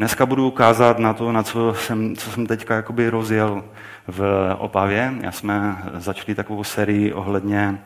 [0.00, 3.64] Dneska budu ukázat na to, na co jsem, co jsem teďka jakoby rozjel
[4.08, 4.22] v
[4.58, 5.12] Opavě.
[5.20, 7.78] Já jsme začali takovou sérii ohledně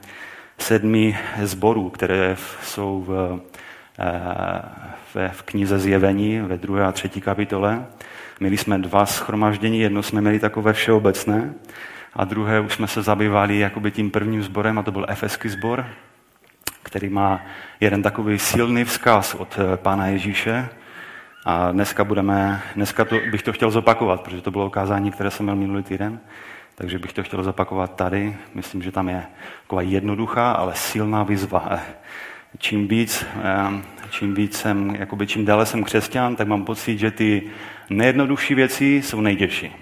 [0.58, 3.40] sedmi zborů, které jsou v,
[3.98, 4.62] eh,
[5.14, 7.86] v, v knize Zjevení ve druhé a třetí kapitole.
[8.40, 11.54] Měli jsme dva schromaždění, jedno jsme měli takové všeobecné
[12.12, 15.86] a druhé už jsme se zabývali jakoby tím prvním sborem a to byl efeský sbor,
[16.82, 17.40] který má
[17.80, 20.68] jeden takový silný vzkaz od eh, Pána Ježíše,
[21.44, 25.46] a dneska, budeme, dneska to, bych to chtěl zopakovat, protože to bylo ukázání, které jsem
[25.46, 26.20] měl minulý týden,
[26.74, 28.36] takže bych to chtěl zopakovat tady.
[28.54, 29.22] Myslím, že tam je
[29.62, 31.78] taková jednoduchá, ale silná výzva.
[32.58, 33.26] Čím víc,
[34.10, 37.42] čím víc jsem, jakoby čím déle jsem křesťan, tak mám pocit, že ty
[37.90, 39.72] nejjednodušší věci jsou nejtěžší.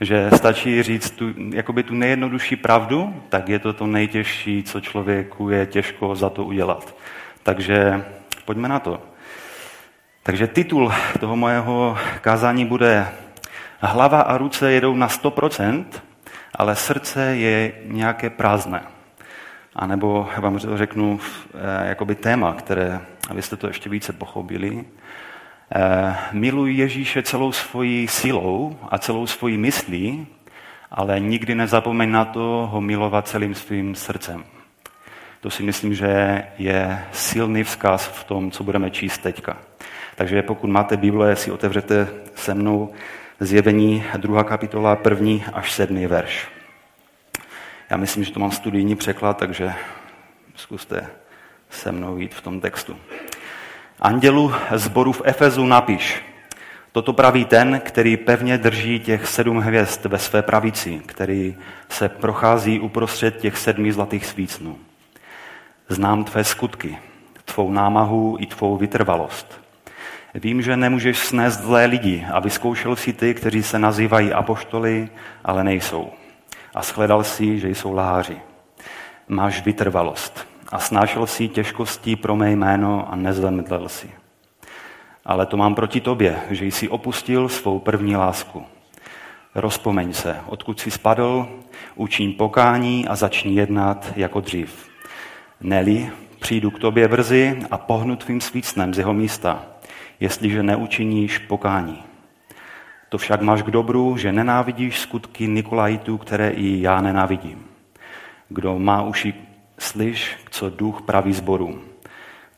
[0.00, 5.50] Že stačí říct tu, jakoby tu nejjednodušší pravdu, tak je to to nejtěžší, co člověku
[5.50, 6.96] je těžko za to udělat.
[7.42, 8.04] Takže
[8.44, 9.15] pojďme na to.
[10.26, 13.08] Takže titul toho mojeho kázání bude
[13.80, 15.84] Hlava a ruce jedou na 100%,
[16.54, 18.82] ale srdce je nějaké prázdné.
[19.76, 21.20] A nebo vám řeknu
[21.54, 24.84] eh, jakoby téma, které, abyste to ještě více pochopili.
[25.74, 30.26] Eh, miluji Ježíše celou svojí silou a celou svojí myslí,
[30.90, 34.44] ale nikdy nezapomeň na to ho milovat celým svým srdcem.
[35.40, 39.56] To si myslím, že je silný vzkaz v tom, co budeme číst teďka.
[40.16, 42.92] Takže pokud máte Bible, si otevřete se mnou
[43.40, 44.44] zjevení 2.
[44.44, 45.46] kapitola, 1.
[45.52, 46.06] až 7.
[46.06, 46.48] verš.
[47.90, 49.72] Já myslím, že to mám studijní překlad, takže
[50.54, 51.06] zkuste
[51.70, 52.96] se mnou jít v tom textu.
[54.00, 56.22] Andělu zboru v Efezu napiš.
[56.92, 61.56] Toto praví ten, který pevně drží těch sedm hvězd ve své pravici, který
[61.88, 64.78] se prochází uprostřed těch sedmi zlatých svícnů.
[65.88, 66.98] Znám tvé skutky,
[67.44, 69.65] tvou námahu i tvou vytrvalost
[70.34, 75.08] Vím, že nemůžeš snést zlé lidi a vyzkoušel si ty, kteří se nazývají apoštoly,
[75.44, 76.10] ale nejsou.
[76.74, 78.36] A shledal si, že jsou lháři.
[79.28, 84.10] Máš vytrvalost a snášel si těžkostí pro mé jméno a nezvemdlel si.
[85.24, 88.64] Ale to mám proti tobě, že jsi opustil svou první lásku.
[89.54, 91.48] Rozpomeň se, odkud jsi spadl,
[91.94, 94.88] učím pokání a začni jednat jako dřív.
[95.60, 99.66] Neli, přijdu k tobě brzy a pohnu tvým svícnem z jeho místa–
[100.20, 102.02] jestliže neučiníš pokání.
[103.08, 107.64] To však máš k dobru, že nenávidíš skutky Nikolajitů, které i já nenávidím.
[108.48, 109.34] Kdo má uši,
[109.78, 111.80] slyš, co duch praví zboru.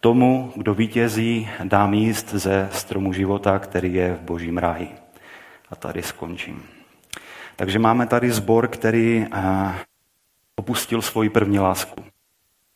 [0.01, 4.89] Tomu, kdo vítězí, dám jíst ze stromu života, který je v božím ráji.
[5.71, 6.63] A tady skončím.
[7.57, 9.75] Takže máme tady zbor, který eh,
[10.57, 12.05] opustil svoji první lásku.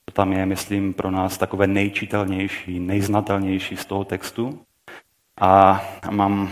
[0.04, 4.60] To tam je, myslím, pro nás takové nejčitelnější, nejznatelnější z toho textu.
[5.41, 6.50] A mám,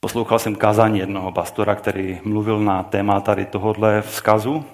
[0.00, 4.64] poslouchal jsem kázání jednoho pastora, který mluvil na téma tady tohohle vzkazu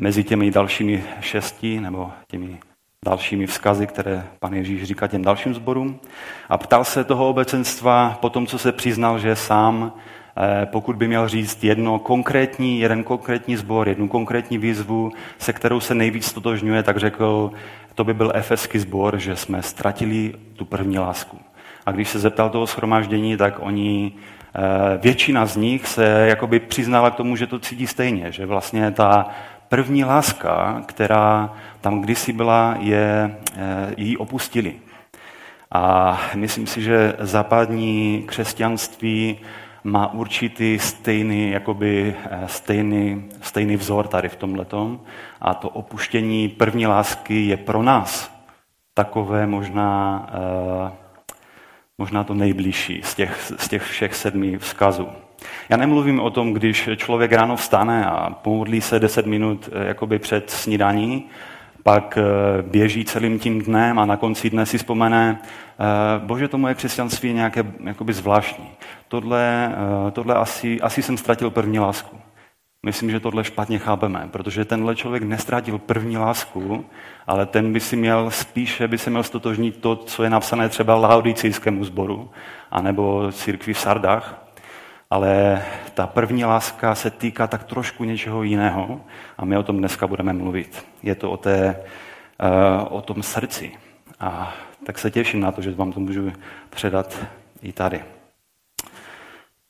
[0.00, 2.58] mezi těmi dalšími šesti nebo těmi
[3.04, 6.00] dalšími vzkazy, které pan Ježíš říká těm dalším zborům.
[6.48, 9.92] A ptal se toho obecenstva po tom, co se přiznal, že sám,
[10.36, 15.80] eh, pokud by měl říct jedno konkrétní, jeden konkrétní zbor, jednu konkrétní výzvu, se kterou
[15.80, 17.50] se nejvíc totožňuje, tak řekl,
[17.94, 21.49] to by byl efeský sbor, že jsme ztratili tu první lásku.
[21.90, 24.12] A když se zeptal toho schromáždění, tak oni,
[24.54, 28.90] eh, většina z nich se jakoby přiznala k tomu, že to cítí stejně, že vlastně
[28.90, 29.28] ta
[29.68, 34.74] první láska, která tam kdysi byla, je, eh, jí opustili.
[35.70, 39.38] A myslím si, že západní křesťanství
[39.84, 45.00] má určitý stejný, jakoby eh, stejný, stejný vzor tady v tom letom.
[45.40, 48.30] A to opuštění první lásky je pro nás
[48.94, 50.26] takové možná
[52.00, 55.08] možná to nejbližší z těch, z těch všech sedmi vzkazů.
[55.68, 60.18] Já nemluvím o tom, když člověk ráno vstane a pomodlí se deset minut eh, jakoby
[60.18, 61.24] před snídaní,
[61.82, 66.58] pak eh, běží celým tím dnem a na konci dne si vzpomene, eh, bože, to
[66.58, 68.68] moje křesťanství je nějaké jakoby zvláštní.
[69.08, 69.74] Tohle,
[70.12, 72.16] tohle asi, asi jsem ztratil první lásku.
[72.86, 76.84] Myslím, že tohle špatně chápeme, protože tenhle člověk nestratil první lásku,
[77.26, 80.94] ale ten by si měl spíše by se měl stotožnit to, co je napsané třeba
[80.94, 82.30] Laodicejskému sboru,
[82.70, 84.46] anebo církvi v Sardách.
[85.10, 85.62] Ale
[85.94, 89.00] ta první láska se týká tak trošku něčeho jiného
[89.38, 90.86] a my o tom dneska budeme mluvit.
[91.02, 91.76] Je to o, té,
[92.40, 93.72] eh, o tom srdci.
[94.20, 94.54] A
[94.86, 96.32] tak se těším na to, že vám to můžu
[96.70, 97.26] předat
[97.62, 98.04] i tady.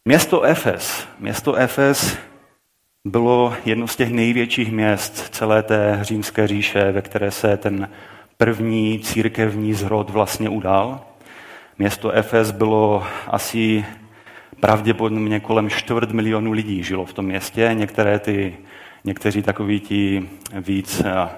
[0.04, 1.08] Město Efes.
[1.18, 2.29] Město Efes
[3.04, 7.88] bylo jedno z těch největších měst celé té římské říše, ve které se ten
[8.36, 11.00] první církevní zrod vlastně udal.
[11.78, 13.84] Město Efes bylo asi
[14.60, 17.70] pravděpodobně kolem čtvrt milionu lidí žilo v tom městě.
[17.72, 18.56] Některé ty,
[19.04, 21.30] někteří takoví ti víc, a,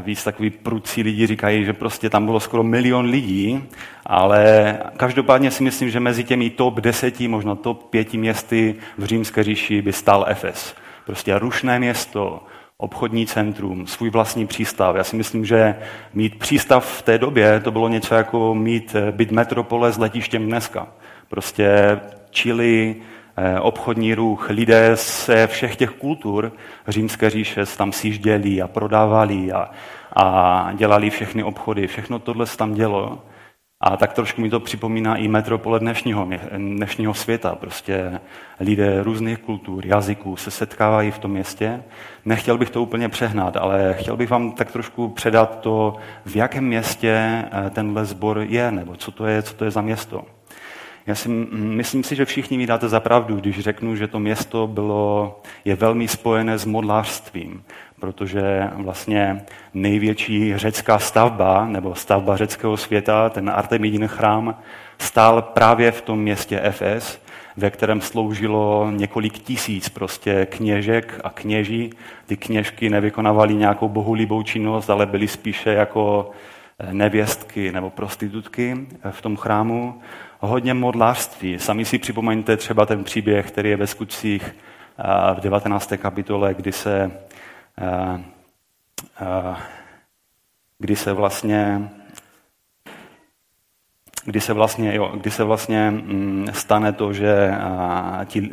[0.00, 3.64] víc takový prudcí lidi říkají, že prostě tam bylo skoro milion lidí,
[4.06, 9.42] ale každopádně si myslím, že mezi těmi top deseti, možná top pěti městy v římské
[9.42, 10.74] říši by stál Efes.
[11.06, 12.44] Prostě rušné město,
[12.76, 14.96] obchodní centrum, svůj vlastní přístav.
[14.96, 15.74] Já si myslím, že
[16.14, 20.86] mít přístav v té době, to bylo něco jako mít byt metropole s letištěm dneska.
[21.28, 22.00] Prostě
[22.30, 23.19] čili eh,
[23.60, 26.52] obchodní ruch, lidé ze všech těch kultur
[26.88, 29.70] římské říše tam sjížděli a prodávali a,
[30.16, 31.86] a dělali všechny obchody.
[31.86, 33.18] Všechno tohle se tam dělo.
[33.82, 37.54] A tak trošku mi to připomíná i metropole dnešního, dnešního světa.
[37.54, 38.20] Prostě
[38.60, 41.82] lidé různých kultur, jazyků se setkávají v tom městě.
[42.24, 46.64] Nechtěl bych to úplně přehnat, ale chtěl bych vám tak trošku předat to, v jakém
[46.64, 50.24] městě eh, tenhle sbor je, nebo co to je, co to je za město.
[51.06, 54.66] Já si, myslím si, že všichni mi dáte za pravdu, když řeknu, že to město
[54.66, 57.62] bylo, je velmi spojené s modlářstvím,
[58.00, 59.42] protože vlastně
[59.74, 64.54] největší řecká stavba, nebo stavba řeckého světa, ten Artemidin chrám,
[64.98, 67.22] stál právě v tom městě Efes,
[67.56, 71.90] ve kterém sloužilo několik tisíc prostě kněžek a kněží.
[72.26, 76.30] Ty kněžky nevykonávaly nějakou bohulibou činnost, ale byly spíše jako
[76.92, 80.00] nevěstky nebo prostitutky v tom chrámu
[80.40, 81.58] hodně modlářství.
[81.58, 84.56] Sami si připomeňte třeba ten příběh, který je ve skutcích
[85.34, 85.92] v 19.
[85.96, 87.10] kapitole, kdy se,
[90.78, 91.90] kdy se vlastně
[94.24, 97.54] kdy se vlastně, jo, kdy se vlastně mm, stane to, že
[98.24, 98.50] ti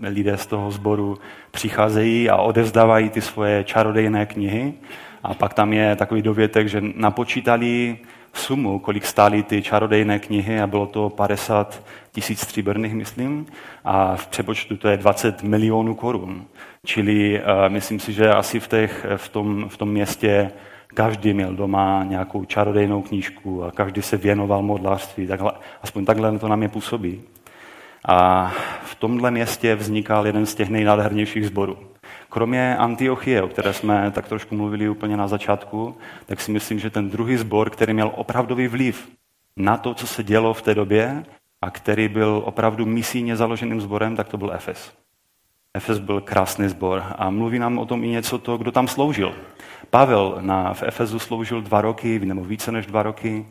[0.00, 1.18] lidé z toho sboru
[1.50, 4.74] přicházejí a odevzdávají ty svoje čarodejné knihy.
[5.22, 7.98] A pak tam je takový dovětek, že napočítali
[8.38, 11.82] sumu, kolik stály ty čarodejné knihy a bylo to 50
[12.12, 13.46] tisíc stříbrných, myslím,
[13.84, 16.44] a v přepočtu to je 20 milionů korun.
[16.86, 20.50] Čili uh, myslím si, že asi v, těch, v, tom, v tom městě
[20.94, 25.52] každý měl doma nějakou čarodejnou knížku a každý se věnoval modlářství, takhle,
[25.82, 27.22] aspoň takhle to na mě působí.
[28.08, 28.50] A
[28.84, 31.93] v tomhle městě vznikal jeden z těch nejnádhernějších sborů.
[32.34, 35.96] Kromě Antiochie, o které jsme tak trošku mluvili úplně na začátku,
[36.26, 39.08] tak si myslím, že ten druhý sbor, který měl opravdový vliv
[39.56, 41.24] na to, co se dělo v té době
[41.62, 44.92] a který byl opravdu misijně založeným sborem, tak to byl Efes.
[45.74, 49.34] Efes byl krásný sbor a mluví nám o tom i něco to, kdo tam sloužil.
[49.90, 53.46] Pavel na, v Efezu sloužil dva roky, nebo více než dva roky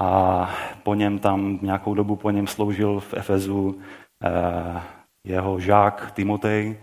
[0.00, 0.50] a
[0.82, 3.80] po něm tam nějakou dobu po něm sloužil v Efezu
[4.24, 4.82] eh,
[5.24, 6.76] jeho žák Timotej,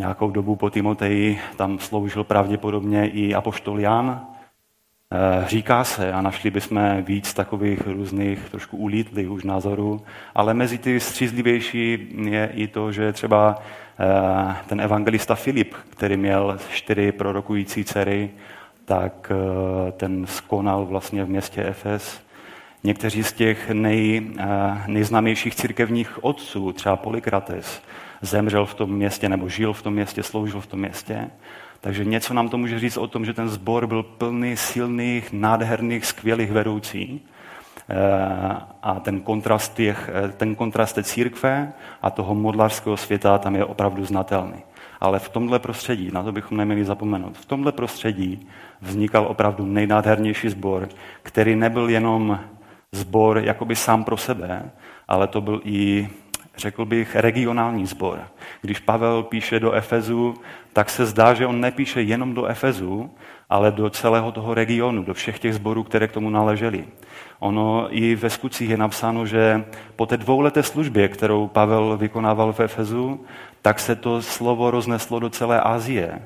[0.00, 4.26] Nějakou dobu po Timoteji tam sloužil pravděpodobně i apoštol Jan.
[5.12, 10.00] Eh, říká se, a našli bychom víc takových různých trošku ulítlých už názorů,
[10.34, 13.58] ale mezi ty střízlivější je i to, že třeba
[13.98, 18.30] eh, ten evangelista Filip, který měl čtyři prorokující dcery,
[18.84, 22.22] tak eh, ten skonal vlastně v městě Efes.
[22.84, 24.30] Někteří z těch nej,
[24.86, 27.82] nejznámějších církevních otců, třeba Polikrates,
[28.22, 31.30] zemřel v tom městě nebo žil v tom městě, sloužil v tom městě.
[31.80, 36.06] Takže něco nám to může říct o tom, že ten sbor byl plný silných, nádherných,
[36.06, 37.20] skvělých vedoucí.
[37.88, 43.56] Eh, a ten kontrast, těch, eh, ten kontrast té církve a toho modlářského světa tam
[43.56, 44.62] je opravdu znatelný.
[45.00, 48.48] Ale v tomhle prostředí, na to bychom neměli zapomenout, v tomhle prostředí
[48.80, 50.88] vznikal opravdu nejnádhernější sbor,
[51.22, 52.40] který nebyl jenom
[52.92, 54.70] sbor jakoby sám pro sebe,
[55.08, 56.08] ale to byl i
[56.60, 58.18] řekl bych, regionální sbor.
[58.62, 60.34] Když Pavel píše do Efezu,
[60.72, 63.10] tak se zdá, že on nepíše jenom do Efezu,
[63.50, 66.84] ale do celého toho regionu, do všech těch sborů, které k tomu náležely.
[67.38, 69.64] Ono i ve skutcích je napsáno, že
[69.96, 73.20] po té dvouleté službě, kterou Pavel vykonával v Efezu,
[73.62, 76.22] tak se to slovo rozneslo do celé Asie.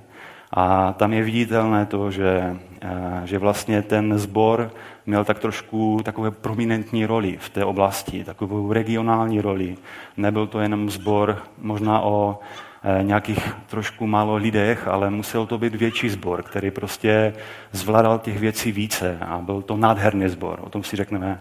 [0.53, 4.71] A tam je viditelné to, že, eh, že vlastně ten sbor
[5.07, 9.77] měl tak trošku takové prominentní roli v té oblasti, takovou regionální roli.
[10.17, 12.39] Nebyl to jenom sbor možná o
[12.83, 17.35] eh, nějakých trošku málo lidech, ale musel to být větší sbor, který prostě
[17.73, 20.61] zvládal těch věcí více a byl to nádherný sbor.
[20.63, 21.41] O tom si řekneme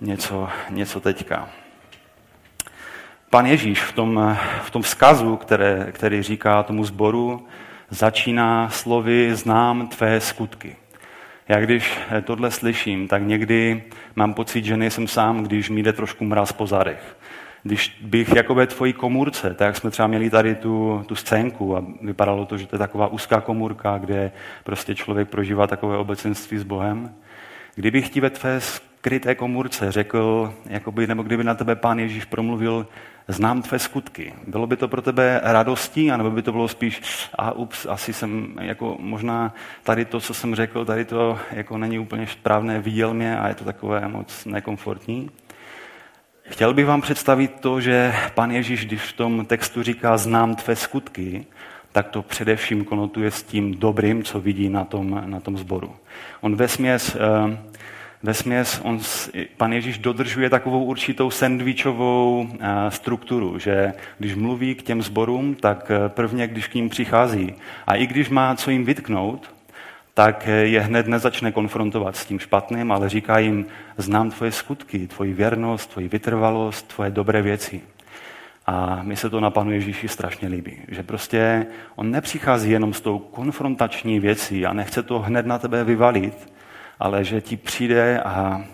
[0.00, 1.48] něco, něco teďka.
[3.30, 7.46] Pan Ježíš v tom, v tom vzkazu, které, který říká tomu sboru,
[7.90, 10.76] začíná slovy znám tvé skutky.
[11.48, 13.82] Já když tohle slyším, tak někdy
[14.16, 17.16] mám pocit, že nejsem sám, když mi jde trošku mraz po zadech.
[17.62, 21.84] Když bych jako ve tvojí komůrce, tak jsme třeba měli tady tu, tu scénku a
[22.02, 24.32] vypadalo to, že to je taková úzká komůrka, kde
[24.64, 27.14] prostě člověk prožívá takové obecenství s Bohem.
[27.74, 32.86] Kdybych ti ve tvé skryté komůrce řekl, jakoby, nebo kdyby na tebe pán Ježíš promluvil,
[33.28, 34.32] znám tvé skutky.
[34.46, 37.00] Bylo by to pro tebe radostí, anebo by to bylo spíš,
[37.38, 41.98] a ups, asi jsem, jako možná tady to, co jsem řekl, tady to jako není
[41.98, 45.30] úplně správné, viděl mě a je to takové moc nekomfortní.
[46.42, 50.76] Chtěl bych vám představit to, že pan Ježíš, když v tom textu říká znám tvé
[50.76, 51.46] skutky,
[51.92, 55.96] tak to především konotuje s tím dobrým, co vidí na tom, na tom zboru.
[56.40, 57.58] On ve směs, eh,
[58.22, 59.00] ve směs on,
[59.56, 65.90] pan Ježíš dodržuje takovou určitou sandvičovou eh, strukturu, že když mluví k těm zborům, tak
[65.90, 67.54] eh, prvně, když k ním přichází
[67.86, 69.54] a i když má co jim vytknout,
[70.14, 75.32] tak je hned nezačne konfrontovat s tím špatným, ale říká jim, znám tvoje skutky, tvoji
[75.32, 77.80] věrnost, tvoji vytrvalost, tvoje dobré věci.
[78.66, 83.00] A mi se to na Panu Ježíši strašně líbí, že prostě on nepřichází jenom s
[83.00, 86.52] tou konfrontační věcí a nechce to hned na tebe vyvalit,
[87.00, 88.64] ale že ti přijde a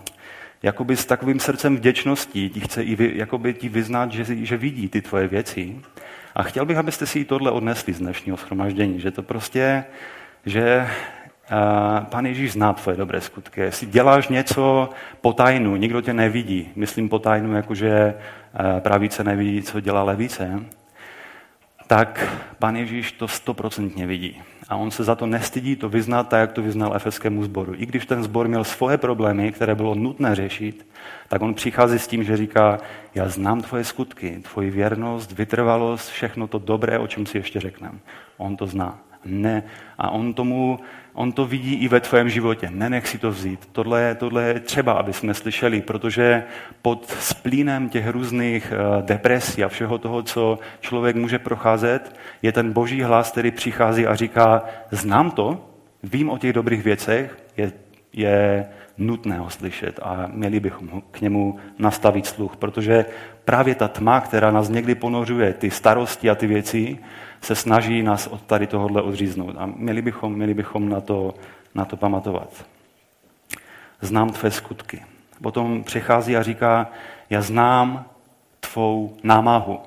[0.63, 4.89] jakoby s takovým srdcem vděčností ti chce i vy, jakoby ti vyznat, že, že vidí
[4.89, 5.75] ty tvoje věci.
[6.35, 9.83] A chtěl bych, abyste si tohle odnesli z dnešního schromaždění, že to prostě,
[10.45, 10.87] že
[12.09, 13.61] Pán Ježíš zná tvoje dobré skutky.
[13.61, 14.89] Jestli děláš něco
[15.21, 18.13] po tajnu, nikdo tě nevidí, myslím po tajnu, jakože
[18.79, 20.59] pravice nevidí, co dělá levice,
[21.87, 24.41] tak Pán Ježíš to stoprocentně vidí.
[24.69, 27.73] A on se za to nestydí to vyznat tak, jak to vyznal efeskému sboru.
[27.75, 30.87] I když ten sbor měl svoje problémy, které bylo nutné řešit,
[31.27, 32.77] tak on přichází s tím, že říká,
[33.15, 37.99] já znám tvoje skutky, tvoji věrnost, vytrvalost, všechno to dobré, o čem si ještě řekneme.
[38.37, 38.99] On to zná.
[39.25, 39.63] Ne.
[39.97, 40.79] A on tomu
[41.15, 42.69] on to vidí i ve tvém životě.
[42.73, 43.69] Nenech si to vzít.
[43.71, 46.43] Tohle, tohle je třeba, aby jsme slyšeli, protože
[46.81, 52.73] pod splínem těch různých eh, depresí a všeho toho, co člověk může procházet, je ten
[52.73, 55.65] boží hlas, který přichází a říká, znám to,
[56.03, 57.71] vím o těch dobrých věcech, je,
[58.13, 58.65] je
[58.97, 63.05] nutné ho slyšet a měli bychom k němu nastavit sluch, protože
[63.45, 66.97] právě ta tma, která nás někdy ponořuje, ty starosti a ty věci,
[67.45, 69.55] se snaží nás od tady tohohle odříznout.
[69.57, 71.33] A měli bychom, měli bychom na, to,
[71.75, 72.65] na to pamatovat.
[74.01, 75.03] Znám tvé skutky.
[75.41, 76.87] Potom přechází a říká,
[77.29, 78.05] já znám
[78.59, 79.79] tvou námahu.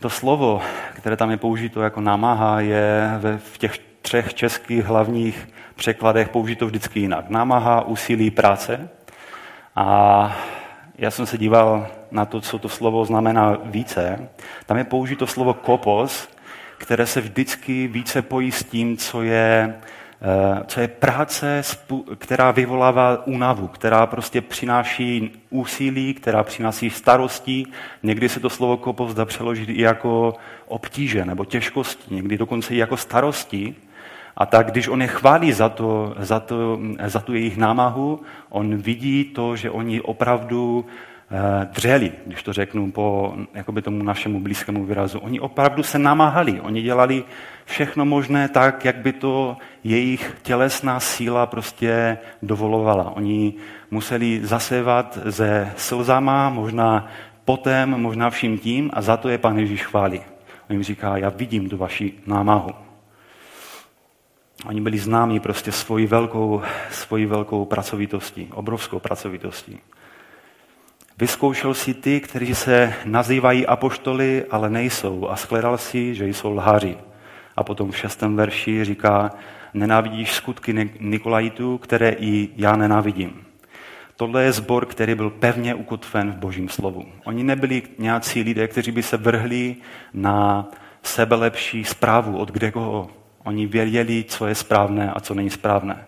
[0.00, 0.62] To slovo,
[0.94, 6.66] které tam je použito jako námaha, je ve, v těch třech českých hlavních překladech použito
[6.66, 7.28] vždycky jinak.
[7.28, 8.88] Námaha, úsilí, práce.
[9.76, 10.36] A
[10.98, 14.28] já jsem se díval na to, co to slovo znamená více.
[14.66, 16.37] Tam je použito slovo kopos,
[16.78, 19.74] které se vždycky více pojí s tím, co je,
[20.22, 21.62] eh, co je práce,
[22.18, 27.66] která vyvolává únavu, která prostě přináší úsilí, která přináší starosti.
[28.02, 30.34] Někdy se to slovo kopos dá přeložit i jako
[30.66, 33.74] obtíže nebo těžkosti, někdy dokonce i jako starosti.
[34.36, 38.76] A tak, když on je chválí za, to, za, to, za tu jejich námahu, on
[38.76, 40.86] vidí to, že oni opravdu
[41.64, 45.18] dřeli, když to řeknu po jakoby tomu našemu blízkému výrazu.
[45.18, 47.24] Oni opravdu se namáhali, oni dělali
[47.64, 53.16] všechno možné tak, jak by to jejich tělesná síla prostě dovolovala.
[53.16, 53.54] Oni
[53.90, 57.08] museli zasévat ze slzama, možná
[57.44, 60.20] potem, možná vším tím a za to je Pan Ježíš chválí.
[60.70, 62.70] On jim říká, já vidím tu vaši námahu.
[64.66, 69.80] Oni byli známí prostě svojí velkou, svojí velkou pracovitostí, obrovskou pracovitostí.
[71.20, 76.96] Vyzkoušel si ty, kteří se nazývají apoštoly, ale nejsou a shledal si, že jsou lháři.
[77.56, 79.30] A potom v šestém verši říká,
[79.74, 83.44] nenávidíš skutky Nikolajitů, které i já nenávidím.
[84.16, 87.04] Tohle je zbor, který byl pevně ukotven v božím slovu.
[87.24, 89.76] Oni nebyli nějací lidé, kteří by se vrhli
[90.14, 90.68] na
[91.02, 93.10] sebelepší zprávu od kde koho.
[93.44, 96.06] Oni věděli, co je správné a co není správné.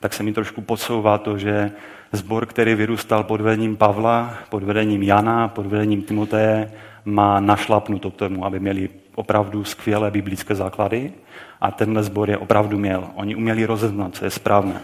[0.00, 1.72] Tak se mi trošku podsouvá to, že
[2.12, 6.72] Zbor, který vyrůstal pod vedením Pavla, pod vedením Jana, pod vedením Timoteje,
[7.04, 11.12] má našlapnuto k tomu, aby měli opravdu skvělé biblické základy
[11.60, 13.08] a tenhle sbor je opravdu měl.
[13.14, 14.80] Oni uměli rozeznat, co je správné.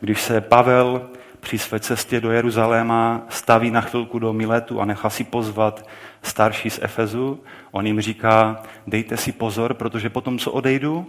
[0.00, 1.02] Když se Pavel
[1.40, 5.88] při své cestě do Jeruzaléma staví na chvilku do Miletu a nechá si pozvat
[6.22, 7.40] starší z Efezu,
[7.70, 11.06] on jim říká, dejte si pozor, protože potom, co odejdu,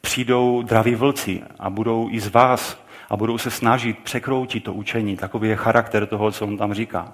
[0.00, 5.16] přijdou draví vlci a budou i z vás a budou se snažit překroutit to učení.
[5.16, 7.12] Takový je charakter toho, co on tam říká.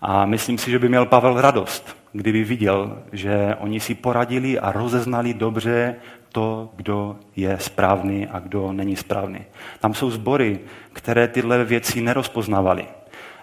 [0.00, 4.72] A myslím si, že by měl Pavel radost, kdyby viděl, že oni si poradili a
[4.72, 5.96] rozeznali dobře
[6.32, 9.40] to, kdo je správný a kdo není správný.
[9.80, 10.60] Tam jsou sbory,
[10.92, 12.86] které tyhle věci nerozpoznavali.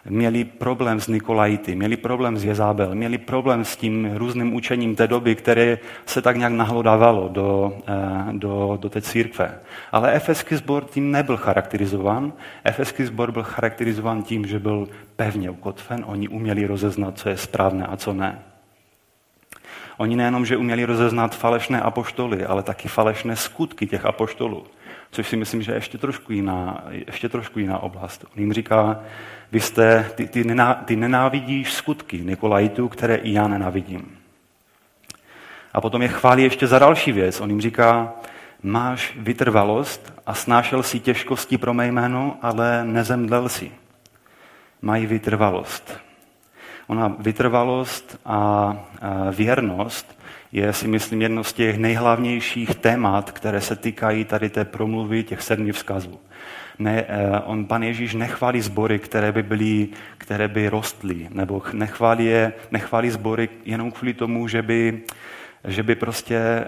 [0.10, 5.08] Měli problém s Nikolajty, měli problém s Jezábel, měli problém s tím různým učením té
[5.08, 7.94] doby, které se tak nějak nahlodávalo do, eh,
[8.32, 9.60] do, do té církve.
[9.92, 12.34] Ale efeský sbor tím nebyl charakterizován.
[12.64, 17.86] Efeský sbor byl charakterizován tím, že byl pevně ukotven, oni uměli rozeznat, co je správné
[17.86, 18.40] a co ne.
[19.98, 24.64] Oni nejenom, že uměli rozeznat falešné apoštoly, ale taky falešné skutky těch apoštolů.
[25.12, 28.26] Což si myslím, že je ještě trošku jiná, ještě trošku jiná oblast.
[28.36, 29.00] On jim říká,
[29.52, 34.18] vy jste, ty, ty, nená, ty nenávidíš skutky Nikolajtu, které i já nenávidím.
[35.74, 37.42] A potom je chválí ještě za další věc.
[37.42, 38.14] On jim říká,
[38.64, 43.72] máš vytrvalost a snášel si těžkosti pro mé jméno, ale nezemdlel si.
[44.82, 46.00] Mají vytrvalost.
[46.88, 48.76] Ona vytrvalost a
[49.32, 50.21] věrnost
[50.52, 55.42] je si myslím jedno z těch nejhlavnějších témat, které se týkají tady té promluvy těch
[55.42, 56.20] sedmi vzkazů.
[56.80, 62.26] Ne, eh, on, pan Ježíš nechválí sbory, které by byly, které by rostly, nebo nechválí,
[62.26, 65.02] je, nechválí sbory jenom kvůli tomu, že by,
[65.68, 66.68] že by prostě, eh,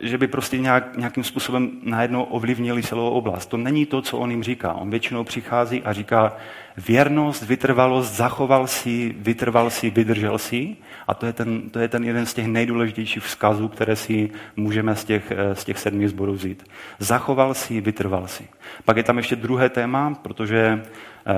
[0.00, 3.46] že by prostě nějak, nějakým způsobem najednou ovlivnili celou oblast.
[3.46, 4.72] To není to, co on jim říká.
[4.72, 6.36] On většinou přichází a říká,
[6.76, 10.76] věrnost, vytrvalost, zachoval si, vytrval si, vydržel si.
[11.10, 14.96] A to je, ten, to je ten jeden z těch nejdůležitějších vzkazů, které si můžeme
[14.96, 16.64] z těch, eh, z těch sedmi zborů vzít.
[16.98, 18.48] Zachoval si, vytrval si.
[18.84, 20.82] Pak je tam ještě druhé téma, protože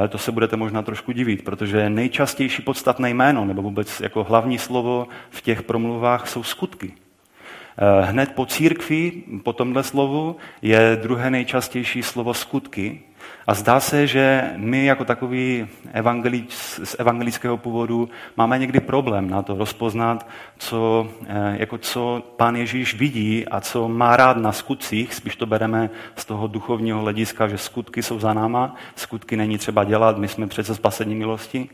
[0.04, 4.58] eh, to se budete možná trošku divit, protože nejčastější podstatné jméno, nebo vůbec jako hlavní
[4.58, 6.92] slovo v těch promluvách jsou skutky.
[6.92, 9.12] Eh, hned po církvi,
[9.42, 13.00] po tomhle slovu, je druhé nejčastější slovo skutky,
[13.46, 16.52] a zdá se, že my jako takový evangelič,
[16.84, 22.94] z evangelického původu máme někdy problém na to rozpoznat, co, eh, jako co pán Ježíš
[22.94, 25.14] vidí a co má rád na skutcích.
[25.14, 29.84] Spíš to bereme z toho duchovního hlediska, že skutky jsou za náma, skutky není třeba
[29.84, 31.68] dělat, my jsme přece spasení milosti.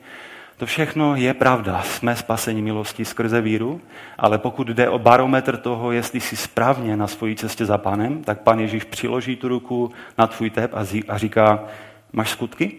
[0.59, 1.83] To všechno je pravda.
[1.83, 3.81] Jsme spaseni milostí skrze víru,
[4.19, 8.41] ale pokud jde o barometr toho, jestli jsi správně na svojí cestě za panem, tak
[8.41, 10.71] pan Ježíš přiloží tu ruku na tvůj tep
[11.09, 11.65] a říká,
[12.13, 12.73] máš skutky?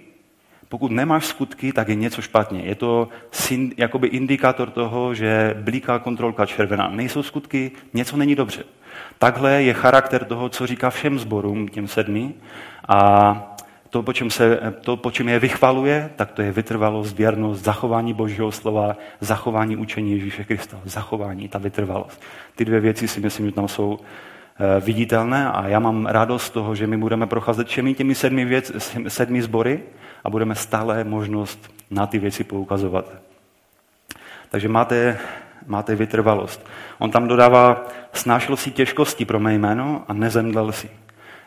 [0.69, 2.61] Pokud nemáš skutky, tak je něco špatně.
[2.61, 3.07] Je to
[3.77, 6.89] jakoby indikátor toho, že blíká kontrolka červená.
[6.89, 8.63] Nejsou skutky, něco není dobře.
[9.19, 12.33] Takhle je charakter toho, co říká všem zborům, těm sedmi.
[12.87, 13.55] A
[13.89, 18.13] to po, čem se, to, po čem je vychvaluje, tak to je vytrvalost, věrnost, zachování
[18.13, 22.21] Božího slova, zachování učení Ježíše Krista, zachování, ta vytrvalost.
[22.55, 26.49] Ty dvě věci si myslím, že tam jsou eh, viditelné a já mám radost z
[26.49, 28.71] toho, že my budeme procházet všemi těmi sedmi, věc,
[29.07, 29.83] sedmi sbory
[30.23, 33.05] a budeme stále možnost na ty věci poukazovat.
[34.49, 35.17] Takže máte,
[35.67, 36.67] máte vytrvalost.
[36.99, 40.89] On tam dodává, snášel si těžkosti pro mé jméno a nezemdlel si.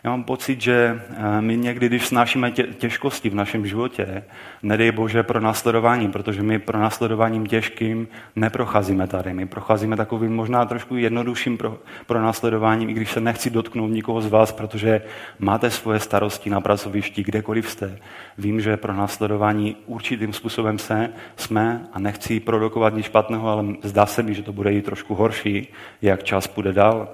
[0.04, 4.24] Já mám pocit, že eh, my někdy, když snášíme těžkosti v našem životě,
[4.62, 9.34] nedej Bože pro následování, protože my pro následováním těžkým neprocházíme tady.
[9.34, 14.20] My procházíme takovým možná trošku jednodušším pro, pro následováním, i když se nechci dotknout nikoho
[14.20, 15.02] z vás, protože
[15.38, 17.98] máte svoje starosti na pracovišti, kdekoliv jste.
[18.38, 24.06] Vím, že pro následování určitým způsobem se, jsme a nechci produkovat nic špatného, ale zdá
[24.06, 25.68] se mi, že to bude i trošku horší,
[26.02, 27.08] jak čas půjde dál.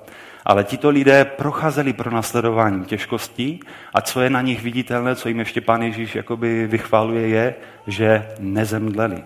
[0.49, 3.61] Ale tito lidé procházeli pro nasledování těžkostí
[3.95, 7.55] a co je na nich viditelné, co jim ještě pán Ježíš jakoby vychváluje, je,
[7.87, 9.23] že nezemdleli.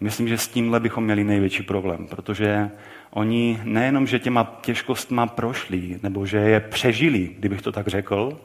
[0.00, 2.70] Myslím, že s tímhle bychom měli největší problém, protože
[3.10, 8.40] oni nejenom, že těma těžkostma prošli, nebo že je přežili, kdybych to tak řekl,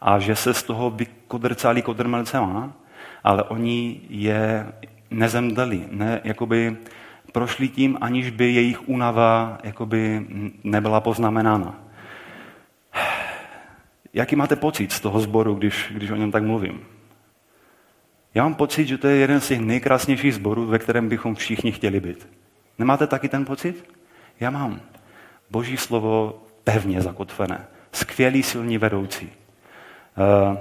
[0.00, 2.72] a že se z toho vykodrcali kodrmelcema,
[3.24, 4.66] ale oni je
[5.10, 6.76] nezemdleli, ne, jakoby
[7.32, 10.26] prošli tím, aniž by jejich únava jakoby
[10.64, 11.74] nebyla poznamenána.
[14.12, 16.80] Jaký máte pocit z toho sboru, když, když o něm tak mluvím?
[18.34, 21.72] Já mám pocit, že to je jeden z těch nejkrásnějších sborů, ve kterém bychom všichni
[21.72, 22.28] chtěli být.
[22.78, 23.94] Nemáte taky ten pocit?
[24.40, 24.80] Já mám.
[25.50, 27.66] Boží slovo pevně zakotvené.
[27.92, 29.32] Skvělý silní vedoucí.
[30.16, 30.56] Uh,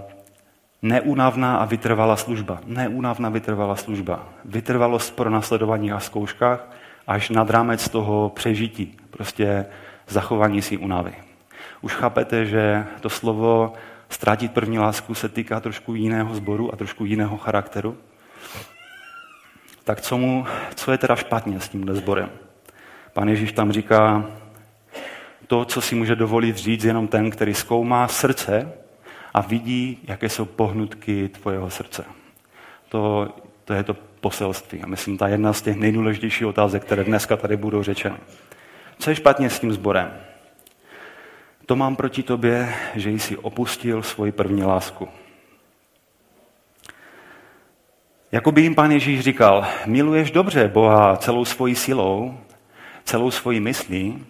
[0.81, 2.59] Neúnavná a vytrvalá služba.
[2.65, 4.29] Neúnavná vytrvalá služba.
[4.45, 6.69] Vytrvalost pro nasledování a zkouškách
[7.07, 8.97] až nad rámec toho přežití.
[9.09, 9.65] Prostě
[10.07, 11.13] zachování si únavy.
[11.81, 13.73] Už chápete, že to slovo
[14.09, 17.97] ztratit první lásku se týká trošku jiného sboru a trošku jiného charakteru?
[19.83, 22.29] Tak co, mu, co je teda špatně s tímhle sborem?
[23.13, 24.25] Pan Ježíš tam říká,
[25.47, 28.73] to, co si může dovolit říct jenom ten, který zkoumá srdce
[29.33, 32.05] a vidí, jaké jsou pohnutky tvojeho srdce.
[32.89, 33.29] To,
[33.65, 34.81] to je to poselství.
[34.81, 38.17] A myslím, ta jedna z těch nejdůležitějších otázek, které dneska tady budou řečeny.
[38.99, 40.13] Co je špatně s tím sborem?
[41.65, 45.09] To mám proti tobě, že jsi opustil svoji první lásku.
[48.31, 52.39] Jako by jim pán Ježíš říkal, miluješ dobře Boha celou svojí silou,
[53.03, 54.25] celou svojí myslí,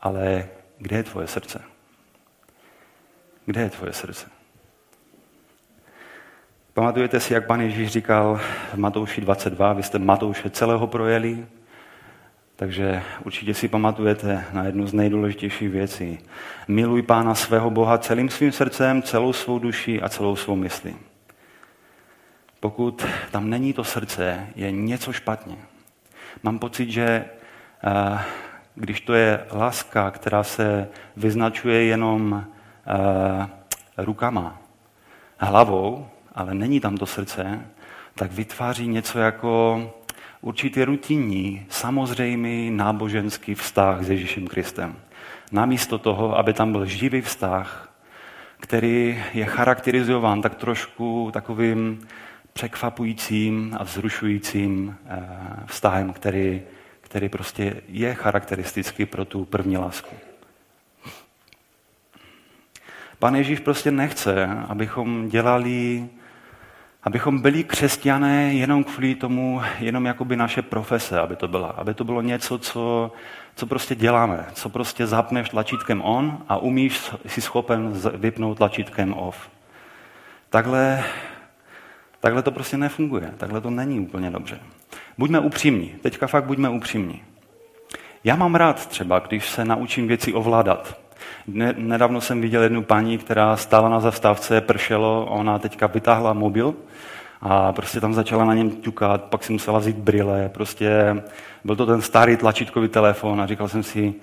[0.00, 1.73] ale kde je tvoje srdce?
[3.46, 4.26] Kde je tvoje srdce?
[6.74, 8.40] Pamatujete si, jak pan Ježíš říkal
[8.72, 11.46] v Matouši 22, vy jste Matouše celého projeli,
[12.56, 16.18] takže určitě si pamatujete na jednu z nejdůležitějších věcí.
[16.68, 20.96] Miluj Pána svého Boha celým svým srdcem, celou svou duší a celou svou myslí.
[22.60, 25.56] Pokud tam není to srdce, je něco špatně.
[26.42, 27.24] Mám pocit, že
[27.84, 28.18] eh,
[28.74, 32.44] když to je láska, která se vyznačuje jenom
[33.96, 34.58] rukama,
[35.38, 37.60] hlavou, ale není tam to srdce,
[38.14, 39.82] tak vytváří něco jako
[40.40, 44.96] určitý rutinní, samozřejmý náboženský vztah s Ježíšem Kristem.
[45.52, 47.94] Namísto toho, aby tam byl živý vztah,
[48.60, 52.00] který je charakterizován tak trošku takovým
[52.52, 55.26] překvapujícím a vzrušujícím eh,
[55.66, 56.62] vztahem, který,
[57.00, 60.16] který prostě je charakteristický pro tu první lásku.
[63.18, 66.08] Pan Ježíš prostě nechce, abychom dělali
[67.04, 71.68] abychom byli křesťané jenom kvůli tomu, jenom jakoby naše profese, aby to byla.
[71.68, 73.12] Aby to bylo něco, co,
[73.56, 79.50] co prostě děláme, co prostě zapneš tlačítkem on a umíš, si schopen vypnout tlačítkem off.
[80.50, 81.04] Takhle,
[82.20, 84.60] takhle to prostě nefunguje, takhle to není úplně dobře.
[85.18, 87.22] Buďme upřímní, teďka fakt buďme upřímní.
[88.24, 91.03] Já mám rád třeba, když se naučím věci ovládat.
[91.76, 96.74] Nedávno jsem viděl jednu paní, která stála na zastávce, pršelo, ona teďka vytáhla mobil
[97.40, 101.22] a prostě tam začala na něm ťukat, pak si musela vzít brýle, prostě
[101.64, 104.14] byl to ten starý tlačítkový telefon a říkal jsem si,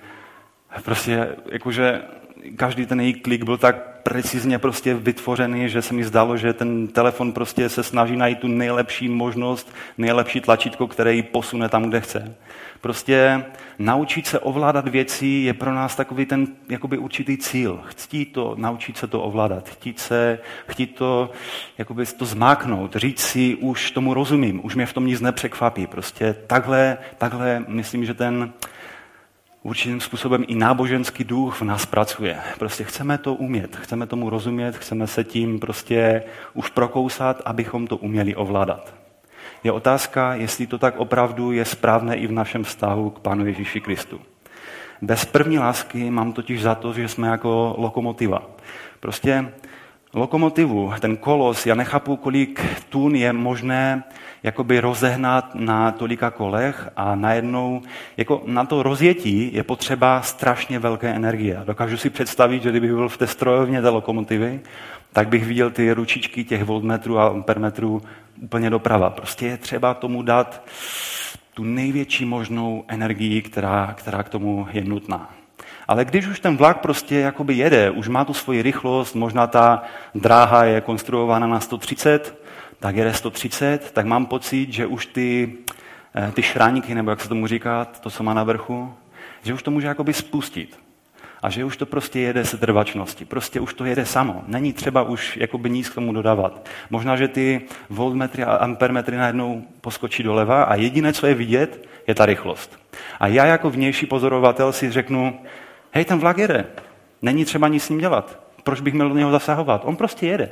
[0.84, 2.02] prostě jakože
[2.56, 6.88] každý ten její klik byl tak precizně prostě vytvořený, že se mi zdalo, že ten
[6.88, 12.00] telefon prostě se snaží najít tu nejlepší možnost, nejlepší tlačítko, které ji posune tam, kde
[12.00, 12.34] chce.
[12.82, 13.44] Prostě
[13.78, 17.80] naučit se ovládat věci je pro nás takový ten jakoby určitý cíl.
[17.86, 21.30] Chtít to, naučit se to ovládat, chtít, se, chtít to,
[21.78, 25.86] jakoby to zmáknout, říct si, už tomu rozumím, už mě v tom nic nepřekvapí.
[25.86, 28.52] Prostě takhle, takhle myslím, že ten
[29.62, 32.38] určitým způsobem i náboženský duch v nás pracuje.
[32.58, 36.22] Prostě chceme to umět, chceme tomu rozumět, chceme se tím prostě
[36.54, 39.01] už prokousat, abychom to uměli ovládat.
[39.64, 43.80] Je otázka, jestli to tak opravdu je správné i v našem vztahu k Pánu Ježíši
[43.80, 44.20] Kristu.
[45.02, 48.42] Bez první lásky mám totiž za to, že jsme jako lokomotiva.
[49.00, 49.52] Prostě
[50.14, 54.04] lokomotivu, ten kolos, já nechápu, kolik tun je možné
[54.42, 57.82] jakoby rozehnat na tolika kolech a najednou,
[58.16, 61.60] jako na to rozjetí je potřeba strašně velké energie.
[61.64, 64.60] Dokážu si představit, že kdybych byl v té strojovně té lokomotivy,
[65.12, 68.02] tak bych viděl ty ručičky těch voltmetrů a ampermetrů
[68.42, 69.10] úplně doprava.
[69.10, 70.68] Prostě je třeba tomu dát
[71.54, 75.34] tu největší možnou energii, která, která k tomu je nutná.
[75.88, 79.82] Ale když už ten vlak prostě jakoby jede, už má tu svoji rychlost, možná ta
[80.14, 82.42] dráha je konstruována na 130,
[82.80, 85.52] tak jede 130, tak mám pocit, že už ty,
[86.14, 88.94] eh, ty šráníky, nebo jak se tomu říká, to, co má na vrchu,
[89.42, 90.81] že už to může jakoby spustit
[91.42, 93.24] a že už to prostě jede se trvačnosti.
[93.24, 94.44] Prostě už to jede samo.
[94.46, 96.68] Není třeba už jakoby nic k tomu dodávat.
[96.90, 102.14] Možná, že ty voltmetry a ampermetry najednou poskočí doleva a jediné, co je vidět, je
[102.14, 102.78] ta rychlost.
[103.20, 105.40] A já jako vnější pozorovatel si řeknu,
[105.90, 106.66] hej, ten vlak jede.
[107.22, 108.40] Není třeba nic s ním dělat.
[108.62, 109.82] Proč bych měl do něho zasahovat?
[109.84, 110.50] On prostě jede.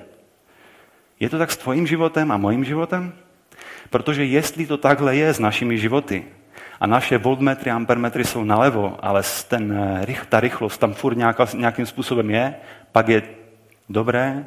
[1.20, 3.12] Je to tak s tvojím životem a mojím životem?
[3.90, 6.24] Protože jestli to takhle je s našimi životy,
[6.80, 9.72] a naše voltmetry, ampermetry jsou nalevo, ale ten,
[10.08, 12.54] eh, ta rychlost tam furt nějaká, nějakým způsobem je,
[12.92, 13.22] pak je
[13.88, 14.44] dobré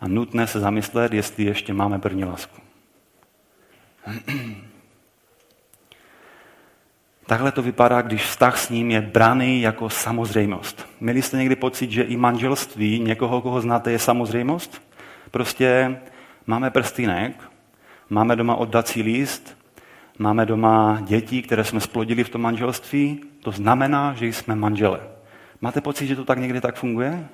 [0.00, 2.60] a nutné se zamyslet, jestli ještě máme první lásku.
[7.26, 10.88] Takhle to vypadá, když vztah s ním je braný jako samozřejmost.
[11.00, 14.82] Měli jste někdy pocit, že i manželství někoho, koho znáte, je samozřejmost?
[15.30, 16.00] Prostě
[16.46, 17.42] máme prstýnek,
[18.10, 19.57] máme doma oddací líst,
[20.18, 25.00] máme doma děti, které jsme splodili v tom manželství, to znamená, že jsme manžele.
[25.60, 27.28] Máte pocit, že to tak někdy tak funguje?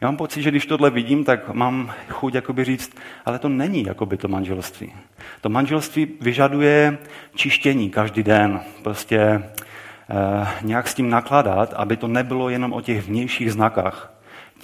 [0.00, 3.84] Já mám pocit, že když tohle vidím, tak mám chuť jakoby říct, ale to není
[3.86, 4.92] jakoby to manželství.
[5.40, 6.98] To manželství vyžaduje
[7.34, 8.60] čištění každý den.
[8.82, 14.14] Prostě eh, nějak s tím nakládat, aby to nebylo jenom o těch vnějších znakách.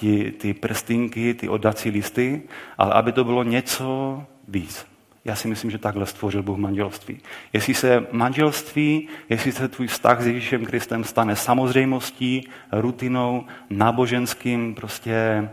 [0.01, 2.43] Ty, ty prstinky, ty oddací listy,
[2.79, 4.94] ale aby to bylo něco víc.
[5.25, 7.21] Já si myslím, že takhle stvořil Bůh manželství.
[7.53, 15.15] Jestli se manželství, jestli se tvůj vztah s Ježíšem Kristem stane samozřejmostí, rutinou, náboženským prostě
[15.15, 15.51] eh,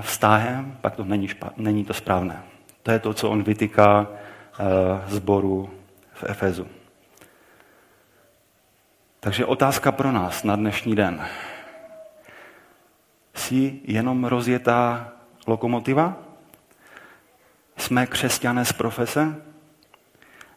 [0.00, 2.42] vztahem, pak to není, špa, není to správné.
[2.82, 4.08] To je to, co on vytýká
[5.06, 5.70] zboru
[6.12, 6.66] v Efezu.
[9.20, 11.26] Takže otázka pro nás na dnešní den.
[13.34, 15.12] Jsi jenom rozjetá
[15.46, 16.31] lokomotiva?
[17.92, 19.36] Jsme křesťané z profese?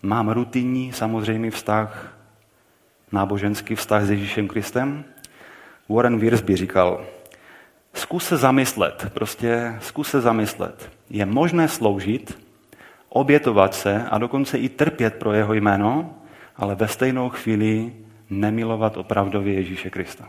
[0.01, 2.17] Mám rutinní samozřejmý vztah,
[3.11, 5.03] náboženský vztah s Ježíšem Kristem?
[5.89, 7.05] Warren Wiersbe říkal,
[7.93, 10.91] zkus se zamyslet, prostě zkus se zamyslet.
[11.09, 12.39] Je možné sloužit,
[13.09, 16.15] obětovat se a dokonce i trpět pro jeho jméno,
[16.55, 17.93] ale ve stejnou chvíli
[18.29, 20.27] nemilovat opravdově Ježíše Krista.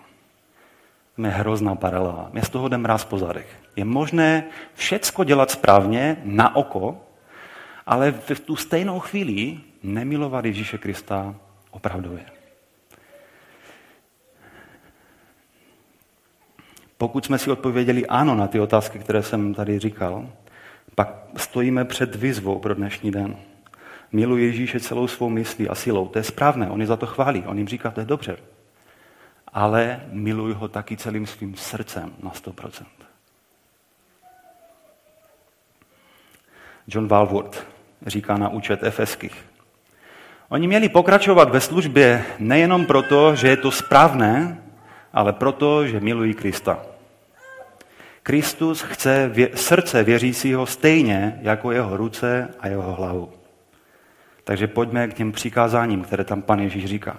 [1.17, 2.29] To je hrozná paralela.
[2.33, 3.59] Mě z toho jde mráz po zadech.
[3.77, 7.03] Je možné všecko dělat správně, na oko,
[7.87, 11.35] ale v tu stejnou chvíli nemilovat Ježíše Krista
[11.71, 12.25] opravdově.
[16.99, 20.29] Pokud jsme si odpověděli ano na ty otázky, které jsem tady říkal,
[20.95, 23.37] pak stojíme před výzvou pro dnešní den.
[24.13, 26.09] Miluji Ježíše celou svou myslí a silou.
[26.09, 27.45] To je správné, on je za to chválí.
[27.47, 28.37] On jim říká, to je dobře.
[29.57, 32.85] Ale miluji ho taky celým svým srdcem na 100%.
[36.89, 37.67] John Walworth
[38.07, 39.45] říká na účet Efeských.
[40.49, 44.63] Oni měli pokračovat ve službě nejenom proto, že je to správné,
[45.13, 46.79] ale proto, že milují Krista.
[48.23, 53.33] Kristus chce vě- srdce věřícího stejně jako jeho ruce a jeho hlavu.
[54.45, 57.17] Takže pojďme k těm přikázáním, které tam pan Ježíš říká.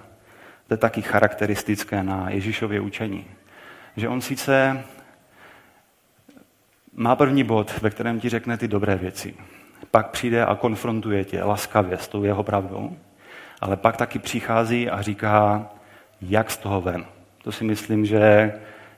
[0.68, 3.24] To je taky charakteristické na Ježíšově učení.
[3.96, 4.84] Že on sice
[6.92, 9.34] má první bod, ve kterém ti řekne ty dobré věci.
[9.90, 12.96] Pak přijde a konfrontuje tě laskavě s tou jeho pravdou,
[13.60, 15.66] ale pak taky přichází a říká,
[16.20, 17.04] jak z toho ven.
[17.42, 18.52] To si myslím, že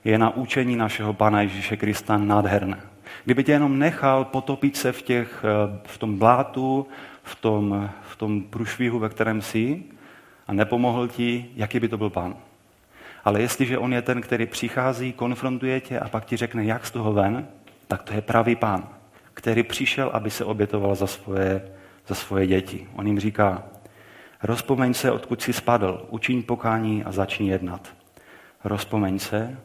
[0.04, 2.80] je na učení našeho Pana Ježíše Krista nádherné.
[3.24, 5.44] Kdyby tě jenom nechal potopit se v, těch,
[5.86, 6.86] v tom blátu,
[7.22, 9.82] v tom, v tom průšvihu, ve kterém jsi,
[10.50, 12.36] a nepomohl ti, jaký by to byl pán.
[13.24, 16.90] Ale jestliže on je ten, který přichází, konfrontuje tě a pak ti řekne, jak z
[16.90, 17.48] toho ven,
[17.88, 18.88] tak to je pravý pán,
[19.34, 21.72] který přišel, aby se obětoval za svoje,
[22.06, 22.88] za svoje děti.
[22.94, 23.62] On jim říká,
[24.42, 27.88] rozpomeň se, odkud jsi spadl, učiň pokání a začni jednat.
[28.64, 29.58] Rozpomeň se,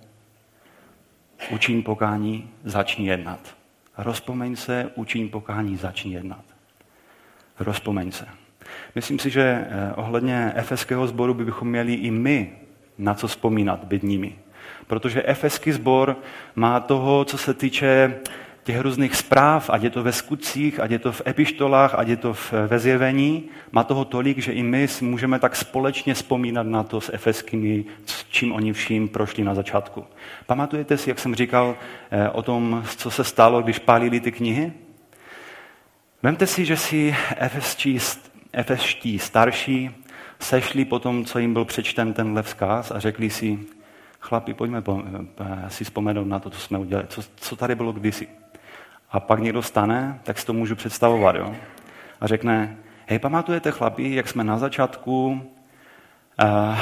[1.52, 3.56] učiň pokání, začni jednat.
[3.98, 6.44] Rozpomeň se, učiň pokání, začni jednat.
[7.60, 8.45] Rozpomeň se.
[8.96, 12.52] Myslím si, že eh, ohledně efeského sboru bychom měli i my
[12.98, 14.36] na co vzpomínat, být nimi.
[14.88, 16.18] Protože efeský sbor
[16.56, 18.16] má toho, co se týče
[18.64, 22.18] těch různých zpráv, ať je to ve skutcích, ať je to v epištolách, ať je
[22.18, 26.84] to v, ve zjevení, má toho tolik, že i my můžeme tak společně vzpomínat na
[26.84, 30.06] to s efeskými, s čím oni vším prošli na začátku.
[30.46, 31.76] Pamatujete si, jak jsem říkal
[32.12, 34.74] eh, o tom, co se stalo, když pálili ty knihy?
[36.24, 38.00] Vemte si, že si efeskí
[38.56, 39.92] efeští starší
[40.40, 43.60] sešli po tom, co jim byl přečten tenhle vzkaz a řekli si,
[44.20, 48.28] chlapi, pojďme eh, si vzpomenout na to, co jsme udělali, co, co tady bylo kdysi.
[49.12, 51.56] A pak někdo stane, tak si to můžu představovat, jo?
[52.22, 55.42] A řekne, hej, pamatujete, chlapi, jak jsme na začátku,
[56.44, 56.80] uh,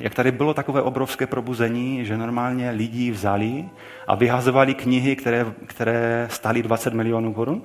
[0.00, 3.68] jak tady bylo takové obrovské probuzení, že normálně lidi vzali
[4.06, 7.62] a vyhazovali knihy, které, které stály 20 milionů korun?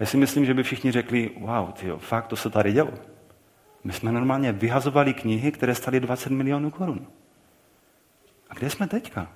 [0.00, 2.92] Já si myslím, že by všichni řekli, wow, tyjo, fakt to se tady dělo.
[3.84, 7.06] My jsme normálně vyhazovali knihy, které staly 20 milionů korun.
[8.50, 9.32] A kde jsme teďka?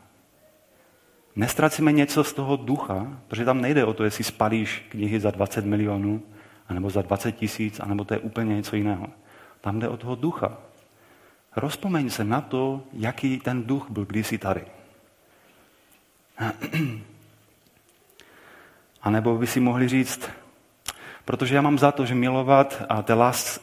[1.36, 5.64] Nestracíme něco z toho ducha, protože tam nejde o to, jestli spalíš knihy za 20
[5.64, 6.22] milionů,
[6.68, 9.06] anebo za 20 tisíc, anebo to je úplně něco jiného.
[9.60, 10.58] Tam jde o toho ducha.
[11.56, 14.64] Rozpomeň se na to, jaký ten duch byl kdysi tady.
[19.02, 20.30] A nebo by si mohli říct,
[21.30, 23.14] Protože já mám za to, že milovat a té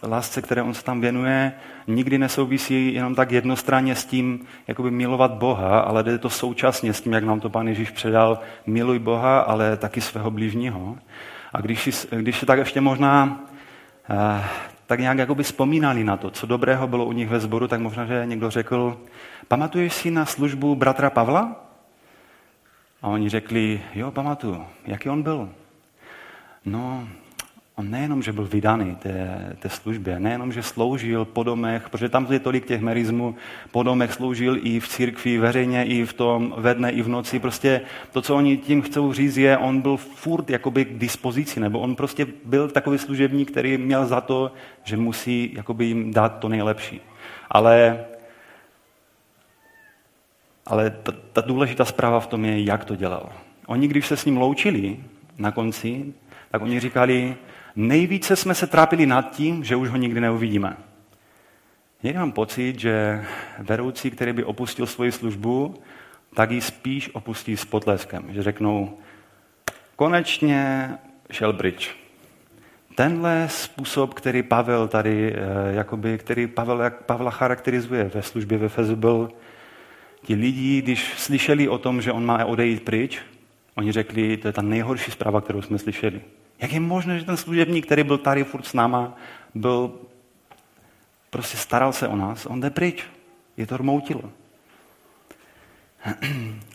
[0.03, 1.53] lásce, které on se tam věnuje,
[1.87, 7.01] nikdy nesouvisí jenom tak jednostranně s tím, jakoby milovat Boha, ale jde to současně s
[7.01, 10.97] tím, jak nám to Pán Ježíš předal, miluj Boha, ale taky svého blížního.
[11.53, 13.39] A když, když tak ještě možná
[14.09, 14.43] eh,
[14.85, 18.05] tak nějak jakoby vzpomínali na to, co dobrého bylo u nich ve sboru, tak možná,
[18.05, 18.97] že někdo řekl,
[19.47, 21.55] pamatuješ si na službu bratra Pavla?
[23.01, 24.65] A oni řekli, jo, pamatuju.
[24.85, 25.49] Jaký on byl?
[26.65, 27.07] No,
[27.79, 32.27] On nejenom, že byl vydaný té, té službě, nejenom, že sloužil po domech, protože tam
[32.29, 33.35] je tolik těch merizmů,
[33.71, 37.39] po domech sloužil i v církvi, veřejně, i v tom ve dne, i v noci.
[37.39, 41.79] Prostě to, co oni tím chcou říct, je, on byl furt jakoby k dispozici, nebo
[41.79, 44.51] on prostě byl takový služebník, který měl za to,
[44.83, 47.01] že musí jakoby jim dát to nejlepší.
[47.49, 48.05] Ale,
[50.65, 53.29] ale ta, ta důležitá zpráva v tom je, jak to dělal.
[53.67, 54.97] Oni, když se s ním loučili
[55.37, 56.13] na konci,
[56.51, 57.35] tak oni říkali,
[57.77, 60.77] nejvíce jsme se trápili nad tím, že už ho nikdy neuvidíme.
[62.03, 63.25] Někdy mám pocit, že
[63.59, 65.75] veroucí, který by opustil svoji službu,
[66.33, 68.33] tak ji spíš opustí s potleskem.
[68.33, 68.97] Že řeknou,
[69.95, 70.89] konečně
[71.31, 71.89] šel bridge.
[72.95, 75.37] Tenhle způsob, který Pavel tady, eh,
[75.75, 79.29] jakoby, který Pavel, jak Pavla charakterizuje ve službě ve Fezu, byl
[80.25, 83.19] ti lidi, když slyšeli o tom, že on má odejít pryč,
[83.75, 86.21] oni řekli, to je ta nejhorší zpráva, kterou jsme slyšeli.
[86.59, 89.15] Jak je možné, že ten služebník, který byl tady furt s náma,
[89.55, 89.91] byl,
[91.29, 93.03] prostě staral se o nás, on jde pryč.
[93.57, 94.21] Je to rmoutilo.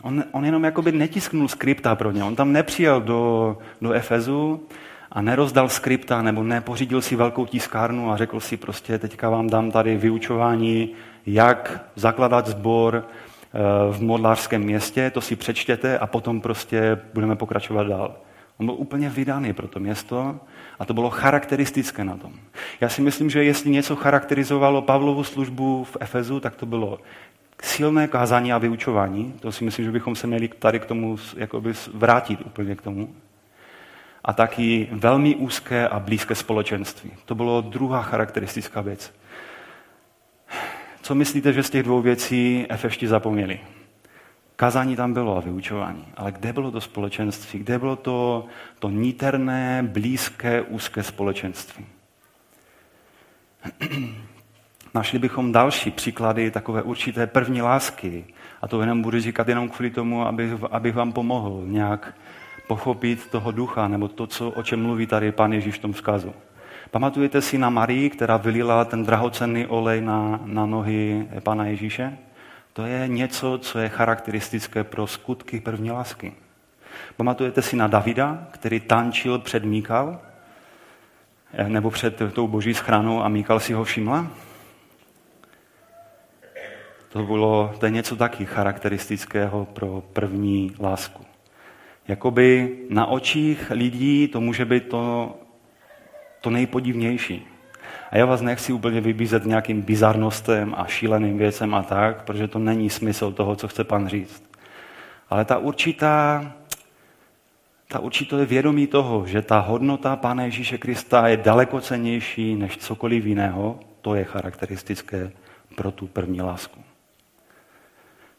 [0.01, 2.23] On, on jenom jakoby netisknul skripta pro ně.
[2.23, 4.67] On tam nepřijel do, do Efezu
[5.11, 9.71] a nerozdal skripta nebo nepořídil si velkou tiskárnu a řekl si prostě teďka vám dám
[9.71, 10.89] tady vyučování,
[11.25, 13.59] jak zakladat sbor eh,
[13.91, 18.15] v modlářském městě, to si přečtěte a potom prostě budeme pokračovat dál.
[18.63, 20.39] On byl úplně vydaný pro to město
[20.79, 22.33] a to bylo charakteristické na tom.
[22.81, 26.99] Já si myslím, že jestli něco charakterizovalo Pavlovu službu v Efezu, tak to bylo
[27.63, 29.33] silné kázání a vyučování.
[29.39, 33.15] To si myslím, že bychom se měli tady k tomu jakoby vrátit úplně k tomu.
[34.23, 37.11] A taky velmi úzké a blízké společenství.
[37.25, 39.13] To bylo druhá charakteristická věc.
[41.01, 43.59] Co myslíte, že z těch dvou věcí efešti zapomněli?
[44.55, 46.05] Kazání tam bylo a vyučování.
[46.17, 47.59] Ale kde bylo to společenství?
[47.59, 48.45] Kde bylo to,
[48.79, 51.85] to níterné, blízké, úzké společenství?
[54.93, 58.25] Našli bychom další příklady takové určité první lásky.
[58.61, 62.13] A to jenom budu říkat jenom kvůli tomu, aby, abych vám pomohl nějak
[62.67, 66.33] pochopit toho ducha, nebo to, co, o čem mluví tady Pán Ježíš v tom vzkazu.
[66.91, 72.17] Pamatujete si na Marii, která vylila ten drahocenný olej na, na nohy Pana Ježíše?
[72.73, 76.33] To je něco, co je charakteristické pro skutky první lásky.
[77.17, 80.21] Pamatujete si na Davida, který tančil před Míkal,
[81.53, 84.27] eh, nebo před tou boží schranou a Míkal si ho všimla?
[87.09, 91.25] To, bylo, to je něco taky charakteristického pro první lásku.
[92.07, 95.35] Jakoby na očích lidí to může být to,
[96.41, 97.52] to nejpodivnější.
[98.13, 102.59] A já vás nechci úplně vybízet nějakým bizarnostem a šíleným věcem a tak, protože to
[102.59, 104.43] není smysl toho, co chce pan říct.
[105.29, 106.45] Ale ta určitá,
[107.87, 113.25] ta určité vědomí toho, že ta hodnota Pána Ježíše Krista je daleko cenější než cokoliv
[113.25, 115.31] jiného, to je charakteristické
[115.75, 116.83] pro tu první lásku.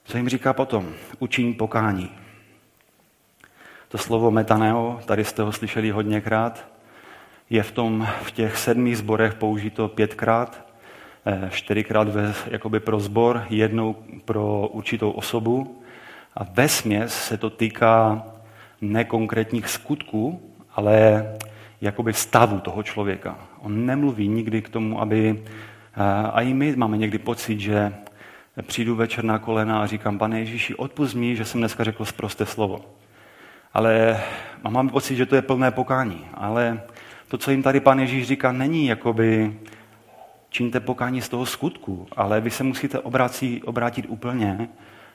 [0.05, 0.93] Co jim říká potom?
[1.19, 2.11] Učení pokání.
[3.89, 6.74] To slovo metaneo, tady jste ho slyšeli hodněkrát,
[7.51, 10.67] je v, tom, v těch sedmi zborech použito pětkrát,
[11.27, 15.83] eh, čtyřikrát ve, jakoby pro zbor, jednou pro určitou osobu.
[16.35, 18.27] A ve směs se to týká
[18.81, 20.41] nekonkrétních skutků,
[20.75, 21.27] ale
[21.81, 23.39] jakoby stavu toho člověka.
[23.61, 25.43] On nemluví nikdy k tomu, aby...
[25.97, 27.93] Eh, a i my máme někdy pocit, že
[28.63, 32.47] přijdu večer na kolena a říkám, pane Ježíši, odpust mi, že jsem dneska řekl zprosté
[32.47, 32.85] slovo.
[33.75, 34.21] Ale
[34.69, 36.27] mám pocit, že to je plné pokání.
[36.35, 36.81] Ale
[37.29, 39.57] to, co jim tady pan Ježíš říká, není jakoby
[40.51, 44.69] čiňte pokání z toho skutku, ale vy se musíte obrátit, obrátit úplně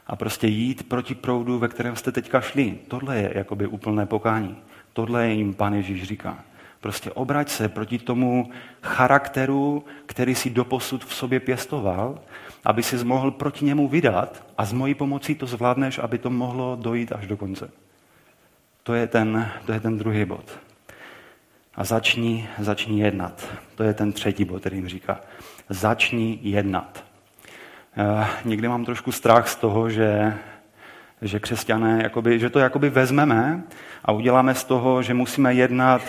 [0.08, 2.78] a prostě jít proti proudu, ve kterém jste teďka šli.
[2.88, 4.58] Tohle je jakoby úplné pokání.
[4.94, 6.44] Tohle jim pan Ježíš říká.
[6.80, 8.50] Prostě obrať se proti tomu
[8.82, 12.20] charakteru, který si doposud v sobě pěstoval,
[12.66, 16.78] aby si mohl proti němu vydat a s mojí pomocí to zvládneš, aby to mohlo
[16.82, 17.72] dojít až do konce.
[18.84, 20.60] To je ten, to je ten druhý bod.
[21.80, 23.48] A začni, začni jednat.
[23.76, 25.20] To je ten třetí bod, který jim říká.
[25.70, 27.04] Začni jednat.
[27.98, 30.38] E, někdy mám trošku strach z toho, že,
[31.22, 33.64] že křesťané, jakoby, že to jakoby vezmeme
[34.06, 36.02] a uděláme z toho, že musíme jednat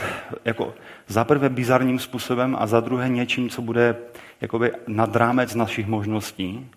[0.45, 0.75] jako
[1.09, 3.97] za prvé bizarním způsobem a za druhé něčím, co bude
[4.41, 6.71] jakoby nad rámec našich možností.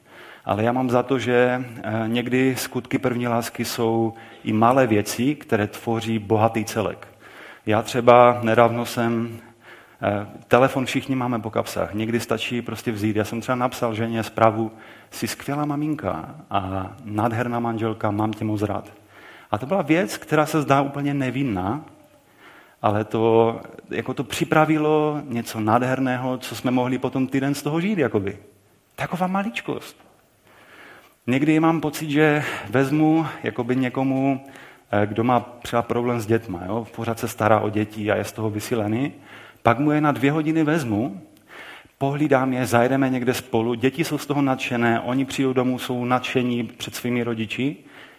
[0.46, 1.36] Ale já mám za to, že
[1.84, 7.13] e, někdy skutky první lásky jsou i malé věci, které tvoří bohatý celek.
[7.66, 9.40] Já třeba nedávno jsem,
[10.02, 13.16] eh, telefon všichni máme po kapsách, někdy stačí prostě vzít.
[13.16, 14.72] Já jsem třeba napsal ženě zprávu,
[15.12, 18.94] jsi skvělá maminka a nádherná manželka, mám tě moc rád.
[19.52, 21.86] A to byla věc, která se zdá úplně nevinná,
[22.82, 23.60] ale to,
[23.90, 27.98] jako to připravilo něco nádherného, co jsme mohli potom týden z toho žít.
[27.98, 28.38] Jakoby.
[28.96, 29.98] Taková maličkost.
[31.28, 34.46] Někdy mám pocit, že vezmu jakoby někomu
[35.06, 36.88] kdo má třeba problém s dětma, jo?
[36.96, 39.14] pořád se stará o děti a je z toho vysílený,
[39.64, 41.22] pak mu je na dvě hodiny vezmu,
[41.98, 46.64] pohlídám je, zajedeme někde spolu, děti jsou z toho nadšené, oni přijdou domů, jsou nadšení
[46.64, 47.76] před svými rodiči.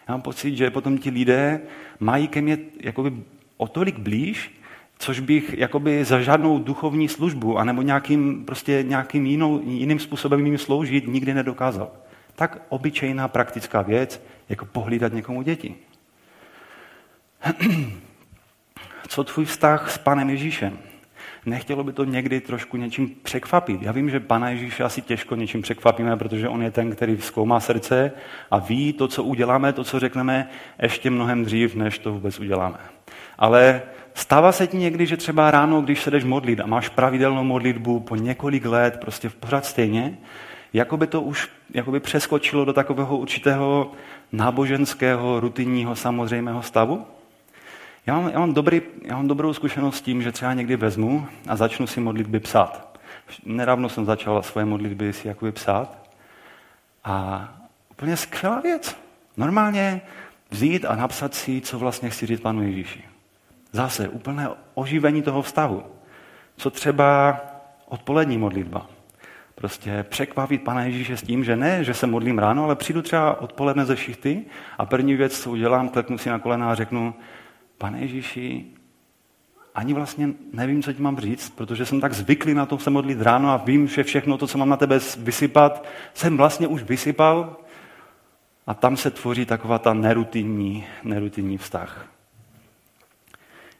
[0.08, 1.60] Já mám pocit, že potom ti lidé
[2.00, 3.12] mají ke mně jakoby
[3.56, 4.60] o tolik blíž,
[4.98, 10.58] což bych jakoby za žádnou duchovní službu anebo nějakým, prostě nějakým jinou, jiným způsobem jim
[10.58, 11.90] sloužit nikdy nedokázal.
[12.34, 15.74] Tak obyčejná praktická věc, jako pohlídat někomu děti.
[19.08, 20.78] Co tvůj vztah s Panem Ježíšem?
[21.46, 23.82] Nechtělo by to někdy trošku něčím překvapit.
[23.82, 27.60] Já vím, že Pana Ježíše asi těžko něčím překvapíme, protože on je ten, který zkoumá
[27.60, 28.12] srdce
[28.50, 30.48] a ví to, co uděláme, to, co řekneme,
[30.82, 32.78] ještě mnohem dřív, než to vůbec uděláme.
[33.38, 33.82] Ale
[34.14, 38.00] stává se ti někdy, že třeba ráno, když se jdeš modlit a máš pravidelnou modlitbu
[38.00, 40.18] po několik let, prostě v pořád stejně,
[40.72, 43.92] jako by to už jako by přeskočilo do takového určitého
[44.32, 47.06] náboženského, rutinního, samozřejmého stavu?
[48.06, 51.26] Já mám, já, mám dobrý, já mám dobrou zkušenost s tím, že třeba někdy vezmu
[51.48, 52.98] a začnu si modlitby psát.
[53.44, 55.98] Nedávno jsem začal svoje modlitby si jakoby psát.
[57.04, 57.48] A
[57.90, 58.96] úplně skvělá věc.
[59.36, 60.00] Normálně
[60.50, 63.04] vzít a napsat si, co vlastně chci říct panu Ježíši.
[63.72, 65.82] Zase úplné oživení toho vztahu.
[66.56, 67.40] Co třeba
[67.88, 68.86] odpolední modlitba.
[69.54, 73.40] Prostě překvapit Pana Ježíše s tím, že ne, že se modlím ráno, ale přijdu třeba
[73.40, 74.44] odpoledne ze šichty
[74.78, 77.14] a první věc, co udělám, klepnu si na kolena a řeknu,
[77.78, 78.64] pane Ježíši,
[79.74, 83.22] ani vlastně nevím, co ti mám říct, protože jsem tak zvyklý na to se modlit
[83.22, 87.56] ráno a vím, že všechno to, co mám na tebe vysypat, jsem vlastně už vysypal
[88.66, 92.06] a tam se tvoří taková ta nerutinní, nerutinní vztah.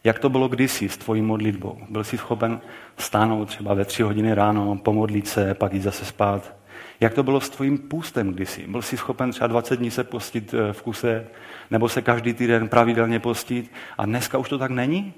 [0.05, 1.78] Jak to bylo kdysi s tvojí modlitbou?
[1.88, 2.61] Byl jsi schopen
[2.99, 6.55] stánout třeba ve tři hodiny ráno, pomodlit se, pak jít zase spát?
[7.01, 8.66] Jak to bylo s tvojím půstem kdysi?
[8.66, 11.26] Byl jsi schopen třeba 20 dní se postit eh, v kuse,
[11.70, 15.14] nebo se každý týden pravidelně postit a dneska už to tak není?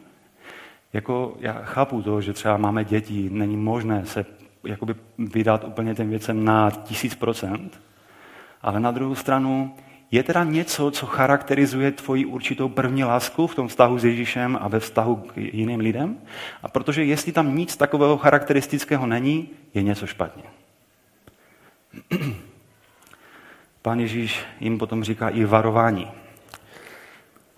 [0.93, 4.27] Jako já chápu to, že třeba máme děti, není možné se
[4.65, 7.81] jakoby vydat úplně těm věcem na tisíc procent,
[8.63, 9.75] ale na druhou stranu
[10.11, 14.69] je teda něco, co charakterizuje tvoji určitou první lásku v tom vztahu s Ježíšem a
[14.69, 16.17] ve vztahu k jiným lidem?
[16.63, 20.43] A protože jestli tam nic takového charakteristického není, je něco špatně.
[23.83, 26.09] Pán Ježíš jim potom říká i varování.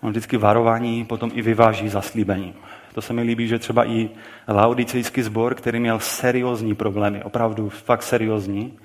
[0.00, 2.54] On vždycky varování potom i vyváží zaslíbením.
[2.94, 4.10] To se mi líbí, že třeba i
[4.48, 8.78] laodicejský sbor, který měl seriózní problémy, opravdu fakt seriózní,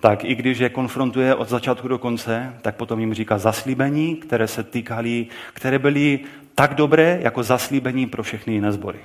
[0.00, 4.48] tak i když je konfrontuje od začátku do konce, tak potom jim říká zaslíbení, které
[4.48, 6.20] se týkaly, které byly
[6.54, 8.98] tak dobré, jako zaslíbení pro všechny jiné sbory.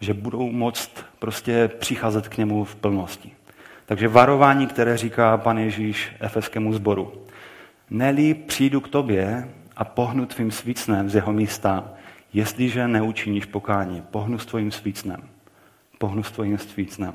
[0.00, 3.32] Že budou moct prostě přicházet k němu v plnosti.
[3.90, 7.12] Takže varování, které říká pan Ježíš efeskému sboru.
[7.90, 11.84] Neli přijdu k tobě a pohnu tvým svícnem z jeho místa,
[12.32, 14.02] jestliže neučiníš pokání.
[14.10, 15.22] Pohnu s tvým svícnem.
[15.98, 17.12] Pohnu s tvým svícnem.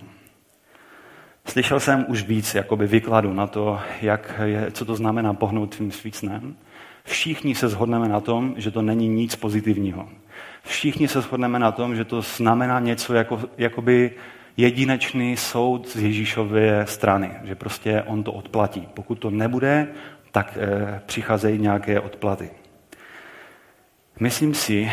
[1.46, 5.92] Slyšel jsem už víc jakoby vykladu na to, jak je, co to znamená pohnout tvým
[5.92, 6.56] svícnem.
[7.04, 10.10] Všichni se shodneme na tom, že to není nic pozitivního.
[10.64, 14.12] Všichni se shodneme na tom, že to znamená něco jako, jakoby
[14.58, 18.88] jedinečný soud z Ježíšové strany, že prostě on to odplatí.
[18.94, 19.88] Pokud to nebude,
[20.32, 22.50] tak e, přicházejí nějaké odplaty.
[24.20, 24.92] Myslím si,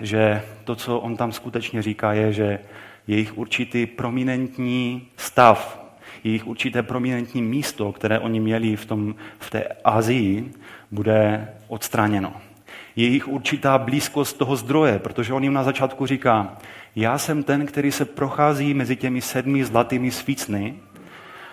[0.00, 2.58] že to, co on tam skutečně říká, je, že
[3.06, 5.84] jejich určitý prominentní stav,
[6.24, 10.50] jejich určité prominentní místo, které oni měli v, tom, v té Azii,
[10.90, 12.32] bude odstraněno.
[12.96, 16.56] Jejich určitá blízkost toho zdroje, protože on jim na začátku říká,
[16.96, 20.74] já jsem ten, který se prochází mezi těmi sedmi zlatými svícny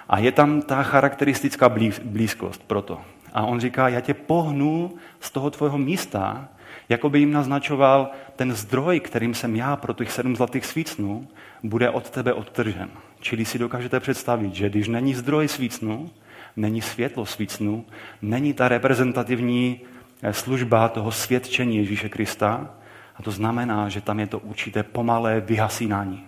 [0.10, 1.72] a je tam ta charakteristická
[2.04, 3.02] blízkost proto.
[3.34, 6.50] A on říká, já tě pohnu z toho tvého místa,
[6.90, 11.28] jako by jim naznačoval, ten zdroj, kterým jsem já pro těch sedm zlatých svícnů,
[11.64, 12.90] bude od tebe odtržen.
[13.20, 16.10] Čili si dokážete představit, že když není zdroj svícnu,
[16.56, 17.86] není světlo svícnu,
[18.22, 19.82] není ta reprezentativní
[20.22, 22.70] eh, služba toho svědčení Ježíše Krista,
[23.16, 26.24] a to znamená, že tam je to určité pomalé vyhasínání.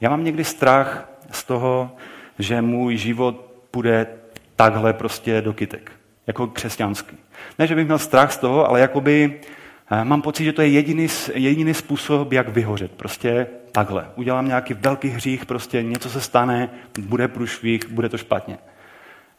[0.00, 1.96] Já mám někdy strach z toho,
[2.38, 4.06] že můj život bude
[4.56, 5.92] takhle prostě do kytek,
[6.26, 7.16] jako křesťanský.
[7.58, 9.40] Ne, že bych měl strach z toho, ale jakoby
[9.90, 12.92] eh, mám pocit, že to je jediný, jediný způsob, jak vyhořet.
[12.92, 14.06] Prostě takhle.
[14.16, 16.68] Udělám nějaký velký hřích, prostě něco se stane,
[16.98, 18.58] bude průšvih, bude to špatně.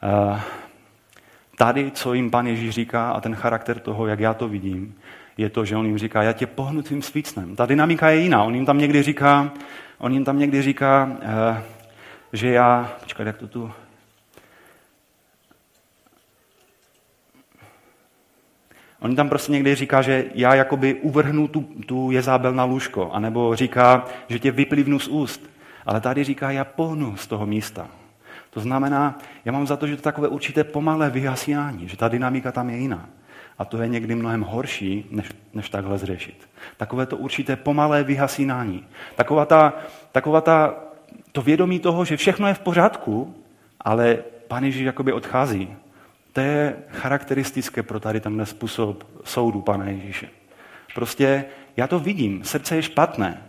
[0.04, 0.42] Eh,
[1.58, 4.96] tady, co jim pan Ježíš říká a ten charakter toho, jak já to vidím,
[5.40, 7.56] je to, že on jim říká, já tě pohnu tvým svícnem.
[7.56, 8.44] Ta dynamika je jiná.
[8.44, 9.52] On jim tam někdy říká,
[9.98, 11.64] on jim tam někdy říká, eh,
[12.34, 13.72] že já, počkej, jak to tu,
[19.02, 23.56] On tam prostě někdy říká, že já jakoby uvrhnu tu, tu jezábel na lůžko, anebo
[23.56, 25.50] říká, že tě vyplivnu z úst.
[25.86, 27.88] Ale tady říká, já pohnu z toho místa.
[28.50, 32.52] To znamená, já mám za to, že to takové určité pomalé vyhasínání, že ta dynamika
[32.52, 33.10] tam je jiná.
[33.60, 36.50] A to je někdy mnohem horší, než, než takhle zřešit.
[36.78, 38.86] Takové to určité pomalé vyhasínání.
[39.16, 39.74] Taková ta,
[40.12, 40.76] taková ta,
[41.32, 43.36] to vědomí toho, že všechno je v pořádku,
[43.82, 45.76] ale Pán Ježíš jakoby odchází.
[46.34, 50.30] To je charakteristické pro tady tenhle způsob soudu Pana Ježíše.
[50.96, 51.46] Prostě
[51.78, 53.44] já to vidím, srdce je špatné.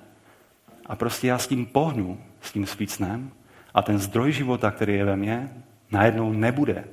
[0.86, 3.30] A prostě já s tím pohnu, s tím svícnem
[3.74, 5.50] a ten zdroj života, který je ve mně,
[5.90, 6.84] najednou nebude.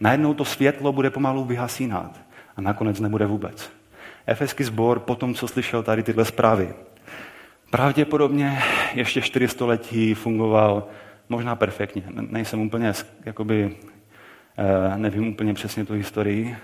[0.00, 3.70] Najednou to světlo bude pomalu vyhasínat a nakonec nebude vůbec.
[4.26, 6.74] Efeský sbor po tom, co slyšel tady tyhle zprávy,
[7.70, 8.62] pravděpodobně
[8.94, 10.86] ještě čtyři století fungoval
[11.28, 12.02] možná perfektně.
[12.10, 12.92] Nejsem úplně,
[13.24, 13.76] jakoby,
[14.58, 16.56] eh, nevím úplně přesně tu historii,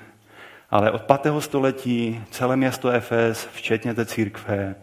[0.70, 1.40] ale od 5.
[1.40, 4.74] století celé město Efes, včetně té církve,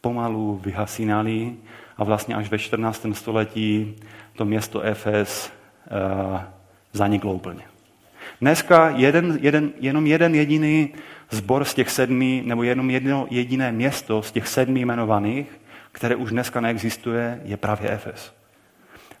[0.00, 1.56] pomalu vyhasínali
[1.96, 3.14] a vlastně až ve 14.
[3.14, 3.96] století
[4.36, 5.52] to město Efes
[6.30, 6.40] uh,
[6.92, 7.62] zaniklo úplně.
[8.40, 10.88] Dneska jeden, jeden, jenom jeden jediný
[11.30, 15.60] zbor z těch sedmi, nebo jenom jedno jediné město z těch sedmi jmenovaných,
[15.92, 18.34] které už dneska neexistuje, je právě Efes.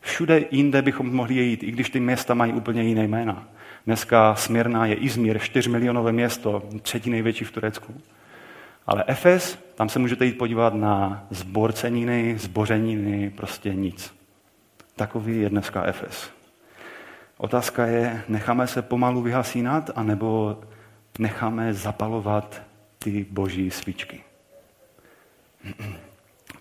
[0.00, 3.48] Všude jinde bychom mohli jít, i když ty města mají úplně jiné jména.
[3.86, 7.94] Dneska Smirna je Izmír, 4 milionové město, třetí největší v Turecku.
[8.86, 14.14] Ale Efes, tam se můžete jít podívat na zborceniny, zbořeniny, prostě nic.
[14.96, 16.35] Takový je dneska Efes.
[17.38, 20.60] Otázka je, necháme se pomalu vyhasínat, anebo
[21.18, 22.62] necháme zapalovat
[22.98, 24.20] ty boží svíčky.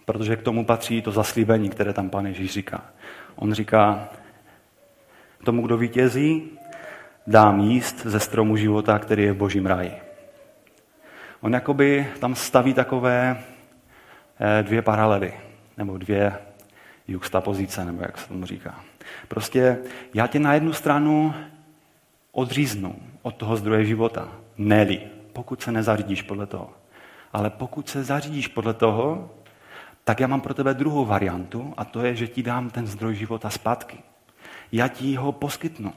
[0.05, 2.83] Protože k tomu patří to zaslíbení, které tam pan Ježíš říká.
[3.35, 4.09] On říká,
[5.43, 6.51] tomu, kdo vítězí,
[7.27, 9.93] dám jíst ze stromu života, který je v božím ráji.
[11.41, 13.37] On jakoby tam staví takové
[14.39, 15.33] eh, dvě paralely,
[15.77, 16.37] nebo dvě
[17.07, 18.79] juxtapozice, nebo jak se tomu říká.
[19.27, 19.77] Prostě
[20.13, 21.33] já tě na jednu stranu
[22.31, 24.27] odříznu od toho zdroje života.
[24.57, 25.01] Neli,
[25.33, 26.69] pokud se nezařídíš podle toho.
[27.33, 29.31] Ale pokud se zařídíš podle toho,
[30.03, 33.15] tak já mám pro tebe druhou variantu a to je, že ti dám ten zdroj
[33.15, 33.97] života zpátky.
[34.71, 35.93] Já ti ho poskytnu.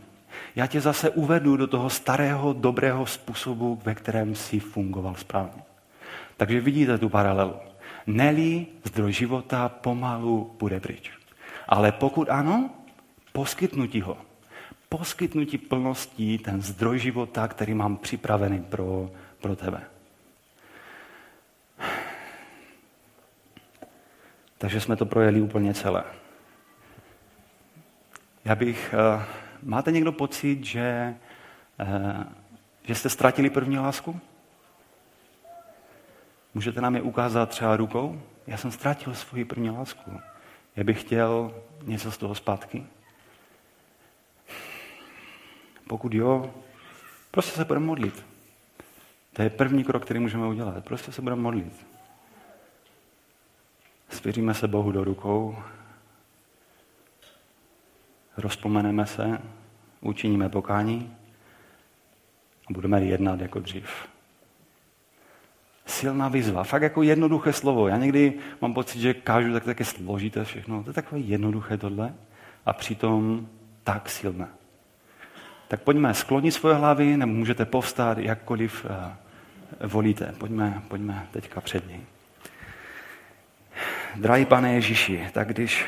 [0.56, 5.62] Já tě zase uvedu do toho starého, dobrého způsobu, ve kterém si fungoval správně.
[6.36, 7.54] Takže vidíte tu paralelu.
[8.08, 11.12] Nelí zdroj života pomalu bude pryč.
[11.68, 12.70] Ale pokud ano,
[13.32, 14.16] poskytnutí ho.
[14.88, 19.80] Poskytnutí plností ten zdroj života, který mám připravený pro, pro tebe.
[24.58, 26.04] Takže jsme to projeli úplně celé.
[28.44, 28.94] Já bych...
[29.16, 29.22] Uh,
[29.62, 31.14] máte někdo pocit, že,
[31.80, 32.22] uh,
[32.82, 34.20] že jste ztratili první lásku?
[36.58, 38.22] Můžete nám je ukázat třeba rukou?
[38.46, 40.20] Já jsem ztratil svoji první lásku.
[40.76, 42.86] Já bych chtěl něco z toho zpátky.
[45.88, 46.54] Pokud jo,
[47.30, 48.26] prostě se budeme modlit.
[49.32, 50.84] To je první krok, který můžeme udělat.
[50.84, 51.86] Prostě se budeme modlit.
[54.08, 55.58] Svěříme se Bohu do rukou,
[58.36, 59.42] rozpomeneme se,
[60.00, 61.16] učiníme pokání
[62.70, 64.17] a budeme jednat jako dřív.
[65.88, 67.88] Silná výzva, fakt jako jednoduché slovo.
[67.88, 70.82] Já někdy mám pocit, že kážu tak také složité všechno.
[70.82, 72.14] To je takové jednoduché tohle
[72.66, 73.48] a přitom
[73.84, 74.48] tak silné.
[75.68, 80.34] Tak pojďme sklonit svoje hlavy, nebo můžete povstat, jakkoliv eh, volíte.
[80.38, 82.00] Pojďme, pojďme teďka před něj.
[84.16, 85.86] Drahý pane Ježíši, tak když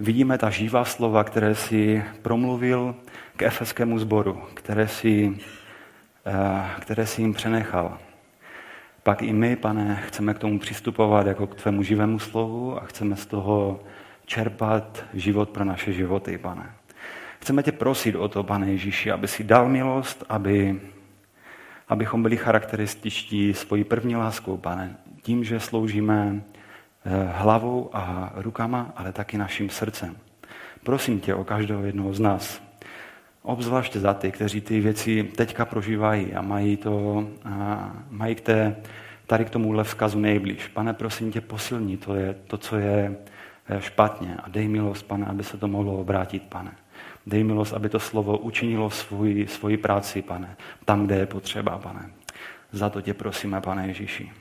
[0.00, 2.94] vidíme ta živá slova, které si promluvil
[3.36, 5.38] k efeskému sboru, které si,
[6.26, 7.98] eh, které si jim přenechal,
[9.04, 13.16] pak i my, pane, chceme k tomu přistupovat jako k tvému živému slovu a chceme
[13.16, 13.80] z toho
[14.26, 16.70] čerpat život pro naše životy, pane.
[17.40, 20.80] Chceme tě prosit o to, pane Ježíši, aby si dal milost, aby,
[21.88, 26.42] abychom byli charakterističtí svojí první láskou, pane, tím, že sloužíme
[27.06, 30.16] Eh, hlavou a rukama, ale taky naším srdcem.
[30.84, 32.63] Prosím tě o každého jednoho z nás.
[33.46, 38.76] Obzvláště za ty, kteří ty věci teďka prožívají a mají, to, a mají k té,
[39.26, 40.68] tady k tomuhle vzkazu nejblíž.
[40.68, 43.16] Pane, prosím tě, posilni to, je, to, co je
[43.68, 46.72] eh, špatně a dej milost, pane, aby se to mohlo obrátit, pane.
[47.26, 52.10] Dej milost, aby to slovo učinilo svůj, svoji práci, pane, tam, kde je potřeba, pane.
[52.72, 54.32] Za to tě prosíme, pane Ježíši.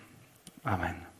[0.63, 1.12] Amen.